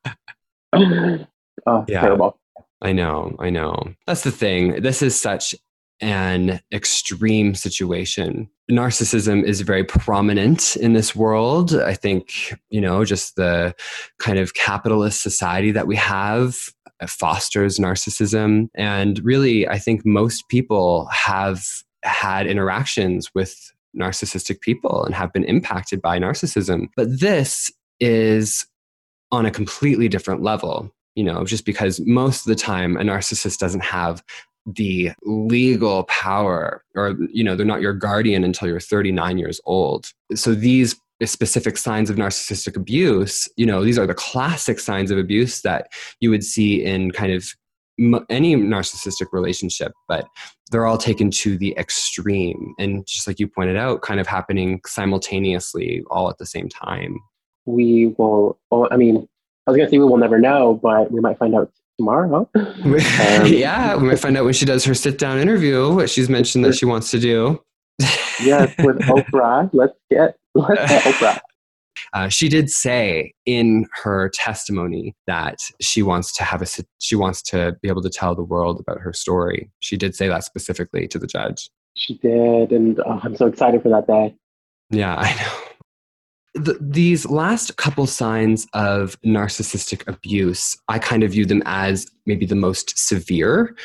[1.66, 2.00] oh, yeah.
[2.00, 2.38] terrible.
[2.82, 3.94] I know, I know.
[4.06, 4.82] That's the thing.
[4.82, 5.54] This is such
[6.00, 8.50] an extreme situation.
[8.70, 11.74] Narcissism is very prominent in this world.
[11.74, 13.74] I think, you know, just the
[14.18, 16.58] kind of capitalist society that we have
[17.06, 18.68] fosters narcissism.
[18.74, 21.64] And really, I think most people have
[22.02, 26.88] had interactions with narcissistic people and have been impacted by narcissism.
[26.96, 27.70] But this
[28.00, 28.66] is
[29.30, 33.58] on a completely different level, you know, just because most of the time a narcissist
[33.58, 34.22] doesn't have
[34.66, 40.06] the legal power or you know they're not your guardian until you're 39 years old
[40.34, 45.18] so these specific signs of narcissistic abuse you know these are the classic signs of
[45.18, 45.86] abuse that
[46.20, 47.46] you would see in kind of
[48.28, 50.26] any narcissistic relationship but
[50.70, 52.74] they're all taken to the extreme.
[52.78, 57.18] And just like you pointed out kind of happening simultaneously all at the same time.
[57.66, 59.26] We will well, i mean
[59.66, 62.48] i was going to say we will never know but we might find out tomorrow.
[62.56, 66.28] Um, yeah we might find out when she does her sit down interview what she's
[66.28, 67.62] mentioned that she wants to do
[68.40, 71.40] yes with oprah let's get let's get oprah
[72.12, 76.66] uh, she did say in her testimony that she wants to have a
[76.98, 79.70] she wants to be able to tell the world about her story.
[79.80, 81.70] She did say that specifically to the judge.
[81.96, 84.34] She did, and oh, I'm so excited for that day.
[84.90, 85.63] Yeah, I know
[86.54, 92.46] the, these last couple signs of narcissistic abuse, I kind of view them as maybe
[92.46, 93.76] the most severe,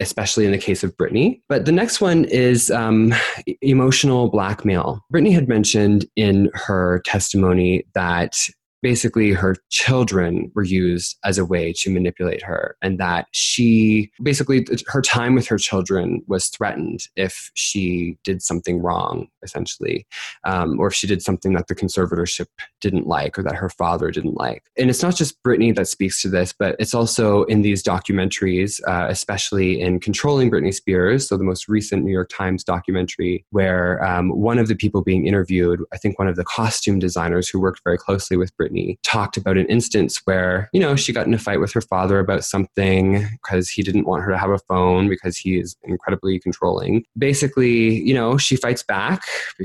[0.00, 1.42] especially in the case of Britney.
[1.48, 3.14] But the next one is um,
[3.60, 5.04] emotional blackmail.
[5.12, 8.36] Britney had mentioned in her testimony that
[8.84, 14.66] basically her children were used as a way to manipulate her and that she basically
[14.88, 20.06] her time with her children was threatened if she did something wrong essentially,
[20.44, 22.46] um, or if she did something that the conservatorship
[22.80, 24.64] didn't like or that her father didn't like.
[24.76, 28.80] And it's not just Britney that speaks to this, but it's also in these documentaries,
[28.86, 34.04] uh, especially in Controlling Britney Spears, so the most recent New York Times documentary, where
[34.04, 37.60] um, one of the people being interviewed, I think one of the costume designers who
[37.60, 41.34] worked very closely with Britney, talked about an instance where, you know, she got in
[41.34, 44.58] a fight with her father about something because he didn't want her to have a
[44.58, 47.04] phone because he is incredibly controlling.
[47.16, 49.22] Basically, you know, she fights back.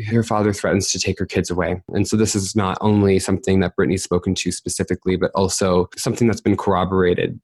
[0.08, 1.82] Her father threatens to take her kids away.
[1.90, 6.28] And so this is not only something that Britney's spoken to specifically, but also something
[6.28, 7.40] that's been corroborated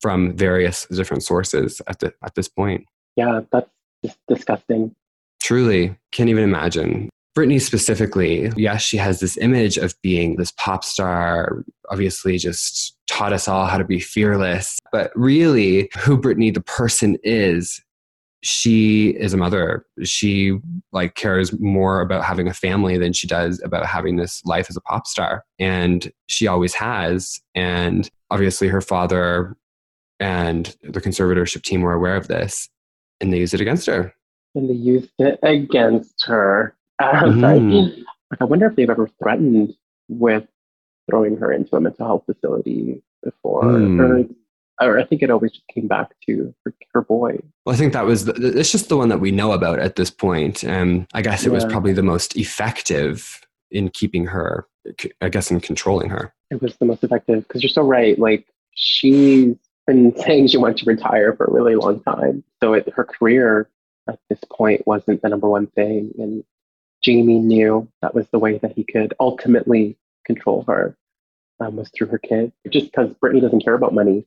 [0.00, 2.86] from various different sources at, the, at this point.
[3.16, 3.70] Yeah, that's
[4.04, 4.94] just disgusting.
[5.42, 7.10] Truly, can't even imagine.
[7.36, 13.32] Britney specifically, yes, she has this image of being this pop star, obviously just taught
[13.32, 14.78] us all how to be fearless.
[14.92, 17.80] But really, who Britney the person is,
[18.42, 19.84] she is a mother.
[20.02, 20.58] She
[20.92, 24.76] like cares more about having a family than she does about having this life as
[24.76, 25.44] a pop star.
[25.58, 27.40] And she always has.
[27.54, 29.56] And obviously her father
[30.18, 32.68] and the conservatorship team were aware of this
[33.20, 34.14] and they used it against her.
[34.54, 36.74] And they used it against her.
[37.00, 38.02] Mm-hmm.
[38.40, 39.74] I wonder if they've ever threatened
[40.08, 40.44] with
[41.10, 43.64] throwing her into a mental health facility before.
[43.64, 44.34] Mm.
[44.80, 47.38] Or, I think it always came back to her, her boy.
[47.64, 49.96] Well, I think that was, the, it's just the one that we know about at
[49.96, 50.64] this point.
[50.64, 51.54] And I guess it yeah.
[51.54, 54.66] was probably the most effective in keeping her,
[55.20, 56.32] I guess, in controlling her.
[56.50, 58.18] It was the most effective because you're so right.
[58.18, 59.54] Like, she's
[59.86, 62.42] been saying she wants to retire for a really long time.
[62.62, 63.68] So it, her career
[64.08, 66.12] at this point wasn't the number one thing.
[66.18, 66.44] And
[67.02, 70.96] Jamie knew that was the way that he could ultimately control her
[71.60, 72.52] um, was through her kid.
[72.70, 74.26] Just because Britney doesn't care about money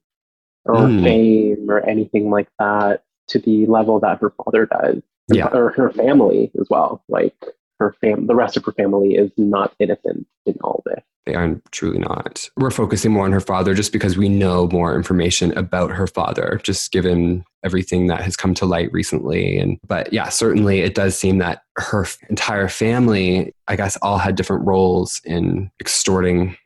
[0.65, 1.03] or mm.
[1.03, 5.47] fame or anything like that to the level that her father does, yeah.
[5.47, 7.03] or her family as well.
[7.09, 7.35] Like
[7.79, 11.03] her fam, the rest of her family is not innocent in all this.
[11.25, 12.49] They are truly not.
[12.57, 16.59] We're focusing more on her father just because we know more information about her father,
[16.63, 19.57] just given everything that has come to light recently.
[19.57, 24.35] And but yeah, certainly it does seem that her entire family, I guess, all had
[24.35, 26.57] different roles in extorting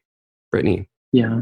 [0.54, 1.42] britney Yeah.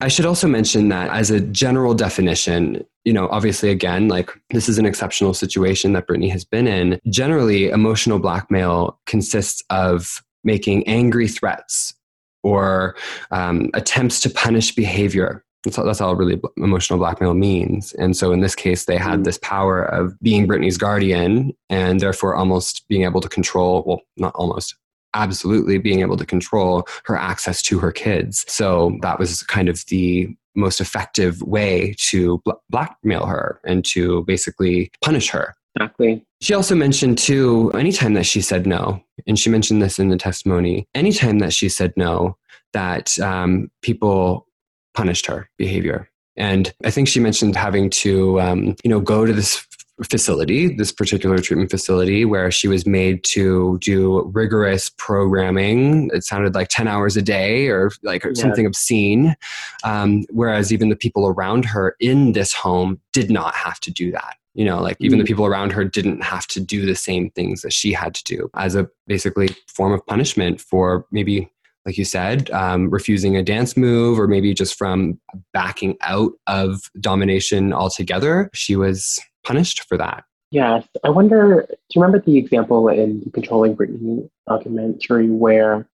[0.00, 4.68] I should also mention that as a general definition, you know, obviously, again, like this
[4.68, 6.98] is an exceptional situation that Britney has been in.
[7.10, 11.94] Generally, emotional blackmail consists of making angry threats
[12.42, 12.96] or
[13.30, 15.44] um, attempts to punish behavior.
[15.64, 17.92] That's all, that's all really emotional blackmail means.
[17.94, 19.24] And so in this case, they had mm.
[19.24, 24.34] this power of being Britney's guardian and therefore almost being able to control, well, not
[24.34, 24.76] almost,
[25.14, 28.44] absolutely being able to control her access to her kids.
[28.48, 34.24] So that was kind of the most effective way to bl- blackmail her and to
[34.24, 35.54] basically punish her.
[35.76, 36.24] Exactly.
[36.40, 40.16] She also mentioned too, anytime that she said no, and she mentioned this in the
[40.16, 42.36] testimony, anytime that she said no,
[42.72, 44.46] that um, people
[44.94, 46.08] punished her behavior.
[46.36, 49.66] And I think she mentioned having to, um, you know, go to this
[50.04, 56.10] facility, this particular treatment facility, where she was made to do rigorous programming.
[56.12, 58.32] It sounded like 10 hours a day or like yeah.
[58.34, 59.36] something obscene.
[59.84, 64.10] Um, whereas even the people around her in this home did not have to do
[64.12, 66.94] that you know like even mm the people around her didn't have to do the
[66.94, 71.50] same things that she had to do as a basically form of punishment for maybe
[71.84, 75.20] like you said um, refusing a dance move or maybe just from
[75.52, 82.02] backing out of domination altogether she was punished for that yes i wonder do you
[82.02, 85.88] remember the example in the controlling britney documentary where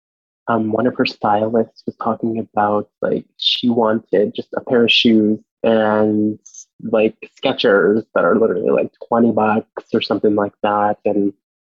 [0.47, 4.93] um, one of her stylists was talking about like she wanted just a pair of
[4.93, 6.39] shoes and
[6.83, 10.99] like Skechers that are literally like 20 bucks or something like that.
[11.07, 11.33] And,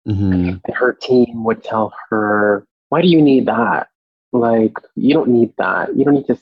[0.08, 0.32] mm-hmm.
[0.32, 3.88] and her team would tell her, why do you need that?
[4.32, 5.96] Like, you don't need that.
[5.96, 6.38] You don't need to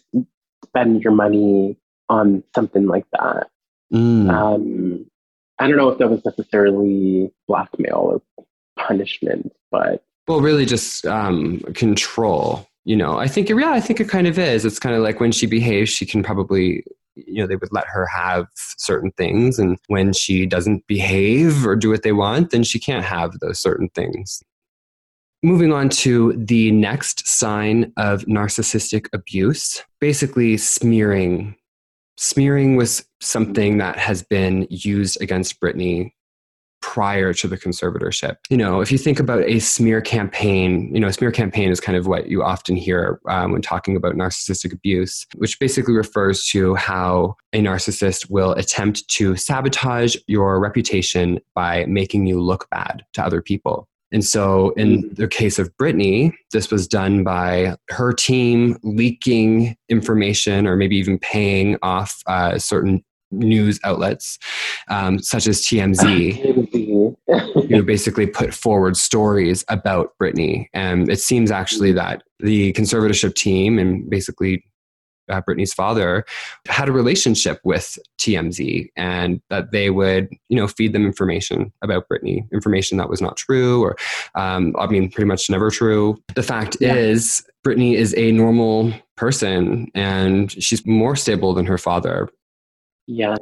[0.62, 1.78] spend your money
[2.10, 3.48] on something like that.
[3.92, 4.30] Mm.
[4.30, 5.06] Um,
[5.58, 8.44] I don't know if that was necessarily blackmail or
[8.78, 10.04] punishment, but.
[10.26, 14.26] Well, really just um, control you know i think it yeah i think it kind
[14.26, 16.82] of is it's kind of like when she behaves she can probably
[17.14, 21.76] you know they would let her have certain things and when she doesn't behave or
[21.76, 24.42] do what they want then she can't have those certain things
[25.42, 31.54] moving on to the next sign of narcissistic abuse basically smearing
[32.18, 36.12] smearing was something that has been used against Britney
[36.80, 38.36] prior to the conservatorship.
[38.50, 41.80] You know, if you think about a smear campaign, you know, a smear campaign is
[41.80, 46.46] kind of what you often hear um, when talking about narcissistic abuse, which basically refers
[46.48, 53.04] to how a narcissist will attempt to sabotage your reputation by making you look bad
[53.14, 53.88] to other people.
[54.12, 60.66] And so, in the case of Britney, this was done by her team leaking information
[60.66, 64.38] or maybe even paying off uh, certain news outlets,
[64.88, 66.36] um, such as TMZ,
[67.68, 70.66] who basically put forward stories about Britney.
[70.72, 74.64] And it seems actually that the conservatorship team and basically
[75.28, 76.24] uh, Britney's father
[76.66, 82.08] had a relationship with TMZ and that they would, you know, feed them information about
[82.08, 83.96] Britney, information that was not true or,
[84.34, 86.22] um, I mean, pretty much never true.
[86.34, 86.94] The fact yeah.
[86.94, 92.28] is, Britney is a normal person and she's more stable than her father.
[93.06, 93.36] Yeah.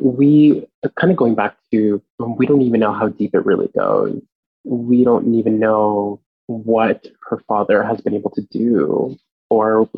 [0.00, 4.20] We kind of going back to, we don't even know how deep it really goes.
[4.64, 9.16] We don't even know what her father has been able to do
[9.50, 9.88] or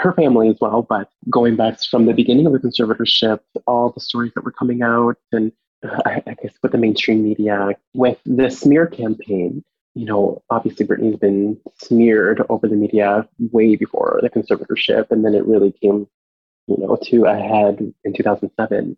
[0.00, 0.82] her family as well.
[0.82, 4.82] But going back from the beginning of the conservatorship, all the stories that were coming
[4.82, 5.52] out, and
[5.84, 11.18] I, I guess with the mainstream media, with the smear campaign, you know, obviously Britney's
[11.18, 16.06] been smeared over the media way before the conservatorship, and then it really came,
[16.66, 18.96] you know, to a head in 2007.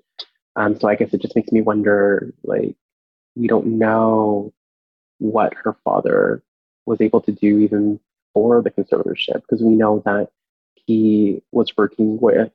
[0.57, 2.77] Um, so I guess it just makes me wonder, like,
[3.37, 4.53] we don't know
[5.19, 6.43] what her father
[6.85, 8.01] was able to do even
[8.35, 10.29] for the conservatorship because we know that
[10.87, 12.51] he was working with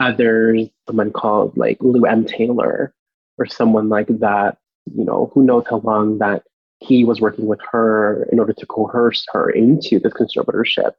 [0.00, 2.24] others, someone called like Lou M.
[2.24, 2.94] Taylor
[3.38, 4.58] or someone like that,
[4.94, 6.42] you know, who knows how long that
[6.80, 10.92] he was working with her in order to coerce her into this conservatorship.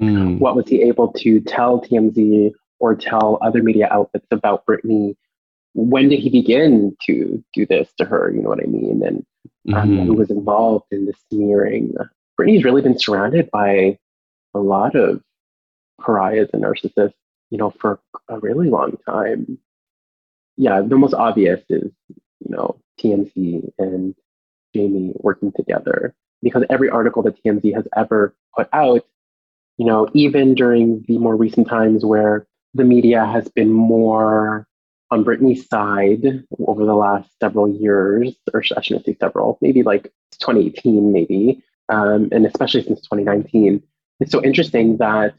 [0.00, 0.38] Mm.
[0.38, 5.16] What was he able to tell TMZ or tell other media outlets about Britney?
[5.74, 8.32] When did he begin to do this to her?
[8.34, 9.02] You know what I mean?
[9.04, 9.26] And
[9.74, 10.06] um, mm-hmm.
[10.06, 11.94] who was involved in the smearing
[12.40, 13.98] Britney's really been surrounded by
[14.54, 15.20] a lot of
[16.00, 17.12] pariahs and narcissists,
[17.50, 19.58] you know, for a really long time.
[20.56, 24.14] Yeah, the most obvious is, you know, TMZ and
[24.74, 29.04] Jamie working together because every article that TMZ has ever put out,
[29.76, 34.66] you know, even during the more recent times where the media has been more
[35.10, 40.04] on Britney's side over the last several years, or I shouldn't say several, maybe like
[40.38, 43.82] 2018, maybe, um, and especially since 2019.
[44.20, 45.34] It's so interesting that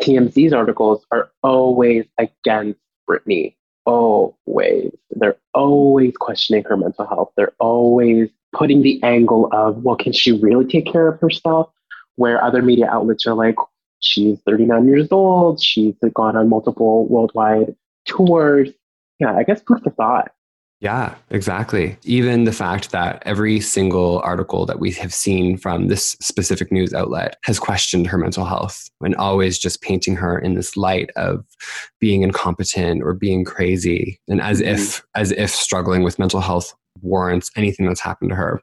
[0.00, 3.54] TMZ's articles are always against Britney.
[3.84, 4.92] Always.
[5.10, 7.32] They're always questioning her mental health.
[7.36, 11.70] They're always putting the angle of, well, can she really take care of herself?
[12.16, 13.56] Where other media outlets are like,
[14.00, 17.74] she's 39 years old, she's gone on multiple worldwide
[18.06, 18.70] tours.
[19.18, 20.32] Yeah, I guess food for thought.
[20.82, 21.96] Yeah, exactly.
[22.02, 26.92] Even the fact that every single article that we have seen from this specific news
[26.92, 31.44] outlet has questioned her mental health and always just painting her in this light of
[32.00, 34.74] being incompetent or being crazy and as mm-hmm.
[34.74, 38.60] if as if struggling with mental health warrants anything that's happened to her.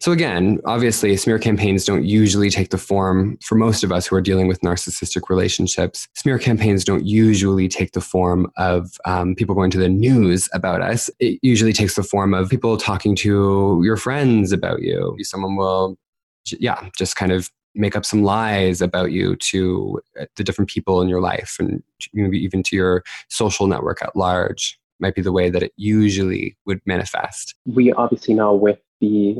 [0.00, 4.16] So, again, obviously, smear campaigns don't usually take the form, for most of us who
[4.16, 9.54] are dealing with narcissistic relationships, smear campaigns don't usually take the form of um, people
[9.54, 11.10] going to the news about us.
[11.18, 15.18] It usually takes the form of people talking to your friends about you.
[15.20, 15.98] Someone will,
[16.46, 21.02] yeah, just kind of make up some lies about you to uh, the different people
[21.02, 21.82] in your life and
[22.14, 26.56] maybe even to your social network at large might be the way that it usually
[26.66, 27.54] would manifest.
[27.66, 29.36] We obviously know with the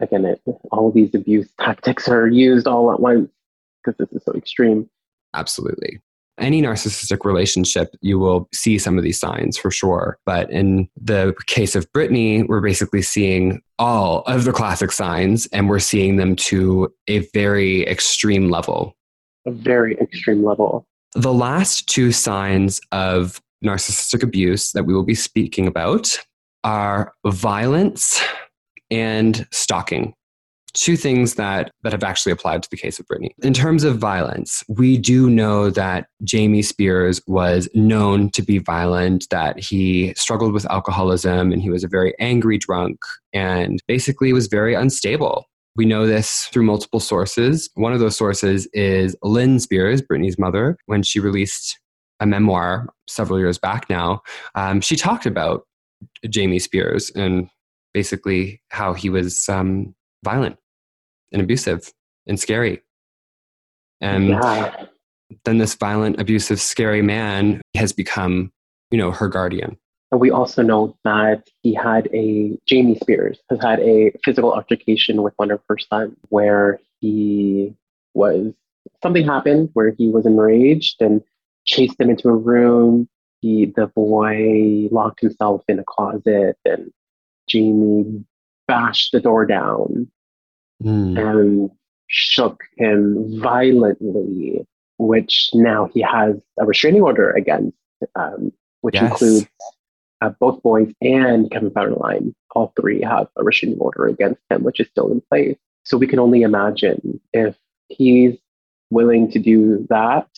[0.00, 0.40] again it,
[0.72, 3.30] all these abuse tactics are used all at once
[3.84, 4.88] because this is so extreme
[5.34, 6.00] absolutely
[6.40, 10.18] any narcissistic relationship, you will see some of these signs for sure.
[10.26, 15.68] But in the case of Britney, we're basically seeing all of the classic signs and
[15.68, 18.96] we're seeing them to a very extreme level.
[19.46, 20.86] A very extreme level.
[21.14, 26.18] The last two signs of narcissistic abuse that we will be speaking about
[26.64, 28.20] are violence
[28.90, 30.14] and stalking
[30.72, 33.30] two things that that have actually applied to the case of Britney.
[33.42, 39.26] In terms of violence, we do know that Jamie Spears was known to be violent,
[39.30, 42.98] that he struggled with alcoholism and he was a very angry drunk
[43.32, 45.46] and basically was very unstable.
[45.76, 47.70] We know this through multiple sources.
[47.74, 51.78] One of those sources is Lynn Spears, Britney's mother, when she released
[52.18, 54.20] a memoir several years back now.
[54.54, 55.62] Um, she talked about
[56.28, 57.48] Jamie Spears and
[57.92, 60.56] basically how he was um, violent
[61.32, 61.92] and abusive
[62.26, 62.82] and scary.
[64.00, 64.86] And yeah.
[65.44, 68.52] then this violent, abusive, scary man has become,
[68.90, 69.76] you know, her guardian.
[70.10, 75.22] And we also know that he had a, Jamie Spears has had a physical altercation
[75.22, 77.74] with one of her sons where he
[78.14, 78.52] was,
[79.02, 81.22] something happened where he was enraged and
[81.64, 83.08] chased him into a room.
[83.40, 86.90] He, the boy locked himself in a closet and
[87.50, 88.24] Jamie
[88.68, 90.08] bashed the door down
[90.82, 91.18] mm.
[91.18, 91.70] and
[92.08, 94.64] shook him violently,
[94.98, 97.76] which now he has a restraining order against,
[98.14, 99.10] um, which yes.
[99.10, 99.46] includes
[100.20, 102.32] uh, both boys and Kevin Federline.
[102.54, 105.56] All three have a restraining order against him, which is still in place.
[105.84, 107.56] So we can only imagine if
[107.88, 108.36] he's
[108.90, 110.28] willing to do that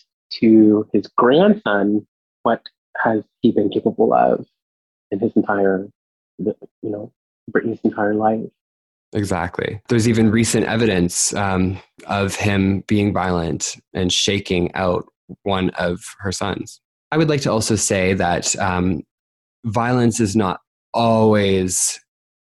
[0.41, 2.07] to his grandson,
[2.43, 2.63] what
[3.03, 4.47] has he been capable of
[5.11, 5.89] in his entire,
[6.47, 7.13] you know,
[7.51, 8.41] Britney's entire life?
[9.15, 9.81] Exactly.
[9.89, 15.07] There's even recent evidence um, of him being violent and shaking out
[15.43, 16.81] one of her sons.
[17.11, 19.03] I would like to also say that um,
[19.65, 20.61] violence is not
[20.95, 22.01] always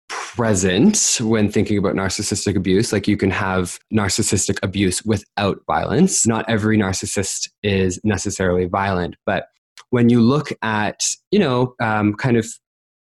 [0.09, 2.93] present when thinking about narcissistic abuse.
[2.93, 6.27] Like you can have narcissistic abuse without violence.
[6.27, 9.47] Not every narcissist is necessarily violent, but
[9.89, 12.47] when you look at, you know, um, kind of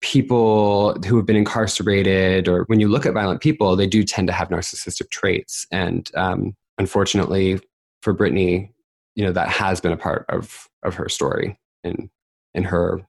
[0.04, 4.28] people who have been incarcerated, or when you look at violent people, they do tend
[4.28, 5.66] to have narcissistic traits.
[5.72, 7.60] And um, unfortunately
[8.02, 8.70] for Britney,
[9.16, 12.10] you know, that has been a part of, of her story in,
[12.54, 13.02] in her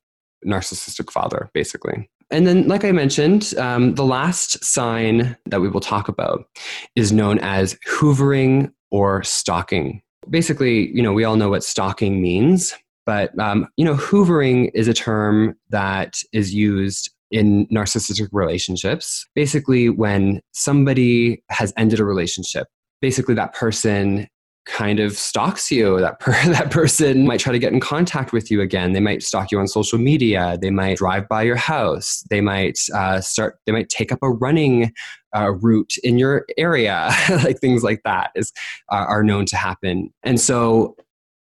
[0.47, 2.09] narcissistic father, basically.
[2.31, 6.47] And then, like I mentioned, um, the last sign that we will talk about
[6.95, 10.01] is known as hoovering or stalking.
[10.31, 12.73] Basically, you know, we all know what stalking means,
[13.07, 19.27] but um, you know, hoovering is a term that is used in narcissistic relationships.
[19.35, 22.67] Basically, when somebody has ended a relationship,
[23.01, 24.29] basically that person
[24.67, 26.01] kind of stalks you.
[26.01, 28.93] That per- that person might try to get in contact with you again.
[28.93, 30.59] They might stalk you on social media.
[30.61, 32.25] They might drive by your house.
[32.31, 33.59] They might uh, start.
[33.67, 34.93] They might take up a running
[35.37, 37.11] uh, route in your area.
[37.31, 38.53] like things like that is
[38.91, 40.13] uh, are known to happen.
[40.23, 40.97] And so,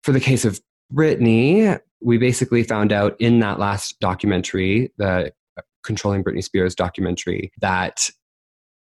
[0.04, 0.62] for the case of
[0.94, 5.32] Britney, we basically found out in that last documentary, the
[5.84, 8.10] Controlling Britney Spears documentary, that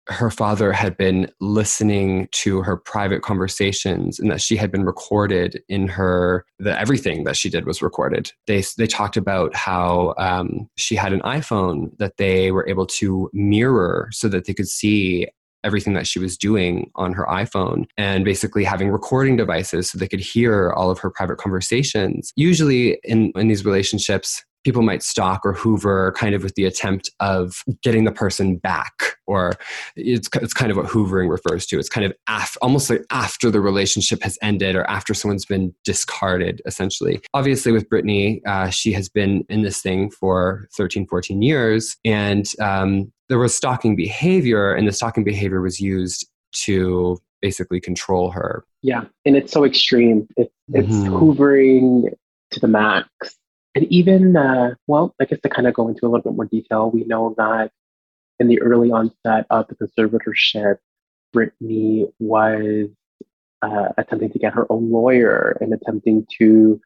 [0.08, 5.62] her father had been listening to her private conversations and that she had been recorded
[5.68, 8.32] in her the everything that she did was recorded.
[8.46, 13.30] They they talked about how um, she had an iphone that they were able to
[13.32, 15.28] mirror so that they could see
[15.64, 20.08] everything that she was doing on her iPhone and basically having recording devices so they
[20.08, 22.32] could hear all of her private conversations.
[22.36, 27.10] Usually in, in these relationships, people might stalk or hoover kind of with the attempt
[27.20, 29.52] of getting the person back or
[29.96, 31.78] it's, it's kind of what hoovering refers to.
[31.78, 35.74] It's kind of af- almost like after the relationship has ended or after someone's been
[35.84, 37.20] discarded essentially.
[37.34, 42.52] Obviously with britney uh, she has been in this thing for 13 14 years and
[42.60, 48.64] um, there was stalking behavior and the stalking behavior was used to basically control her.
[48.82, 50.26] Yeah and it's so extreme.
[50.36, 51.14] It's, it's mm-hmm.
[51.14, 52.12] hoovering
[52.50, 53.36] to the max
[53.80, 56.44] and even, uh, well, I guess to kind of go into a little bit more
[56.44, 57.70] detail, we know that
[58.38, 60.76] in the early onset of the conservatorship,
[61.34, 62.90] Britney was
[63.62, 66.78] uh, attempting to get her own lawyer and attempting to,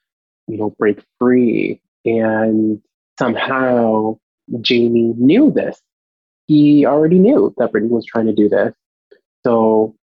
[0.47, 1.81] you know, break free.
[2.05, 2.81] And
[3.19, 4.19] somehow
[4.61, 5.81] Jamie knew this.
[6.47, 8.73] He already knew that Britney was trying to do this.
[9.45, 9.97] So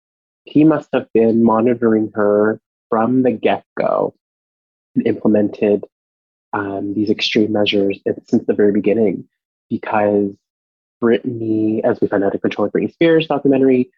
[0.43, 4.13] he must have been monitoring her from the get go
[4.95, 5.85] and implemented
[6.53, 9.27] um, these extreme measures since the very beginning
[9.69, 10.31] because
[11.01, 13.91] Britney, as we found out in Controlling Britney Spears documentary,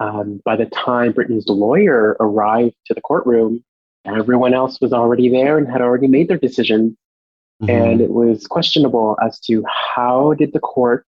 [0.00, 3.64] um, by the time Britney's lawyer arrived to the courtroom,
[4.04, 6.96] everyone else was already there and had already made their decision.
[7.62, 7.70] Mm-hmm.
[7.70, 11.06] And it was questionable as to how did the court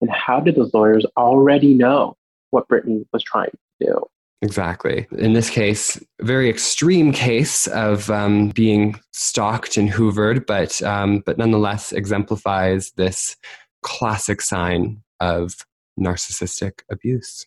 [0.00, 2.16] and how did those lawyers already know
[2.50, 4.06] what Britney was trying to do?
[4.46, 5.08] Exactly.
[5.18, 11.36] In this case, very extreme case of um, being stalked and hoovered, but um, but
[11.36, 13.36] nonetheless exemplifies this
[13.82, 15.56] classic sign of
[15.98, 17.44] narcissistic abuse.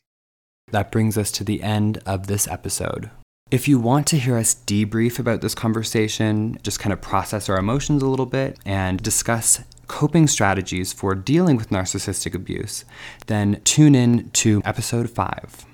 [0.71, 3.09] That brings us to the end of this episode.
[3.49, 7.57] If you want to hear us debrief about this conversation, just kind of process our
[7.57, 12.83] emotions a little bit and discuss coping strategies for dealing with narcissistic abuse,
[13.27, 15.65] then tune in to episode 5.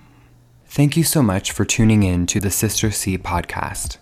[0.75, 3.95] Thank you so much for tuning in to the Sister C podcast.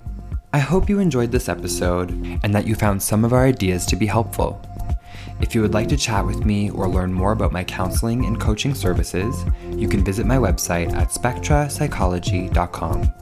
[0.53, 2.09] I hope you enjoyed this episode
[2.41, 4.59] and that you found some of our ideas to be helpful.
[5.39, 8.41] If you would like to chat with me or learn more about my counseling and
[8.41, 13.13] coaching services, you can visit my website at spectrapsychology.com.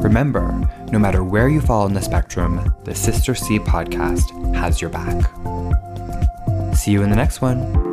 [0.00, 4.88] Remember, no matter where you fall in the spectrum, the Sister C podcast has your
[4.88, 5.22] back.
[6.74, 7.89] See you in the next one.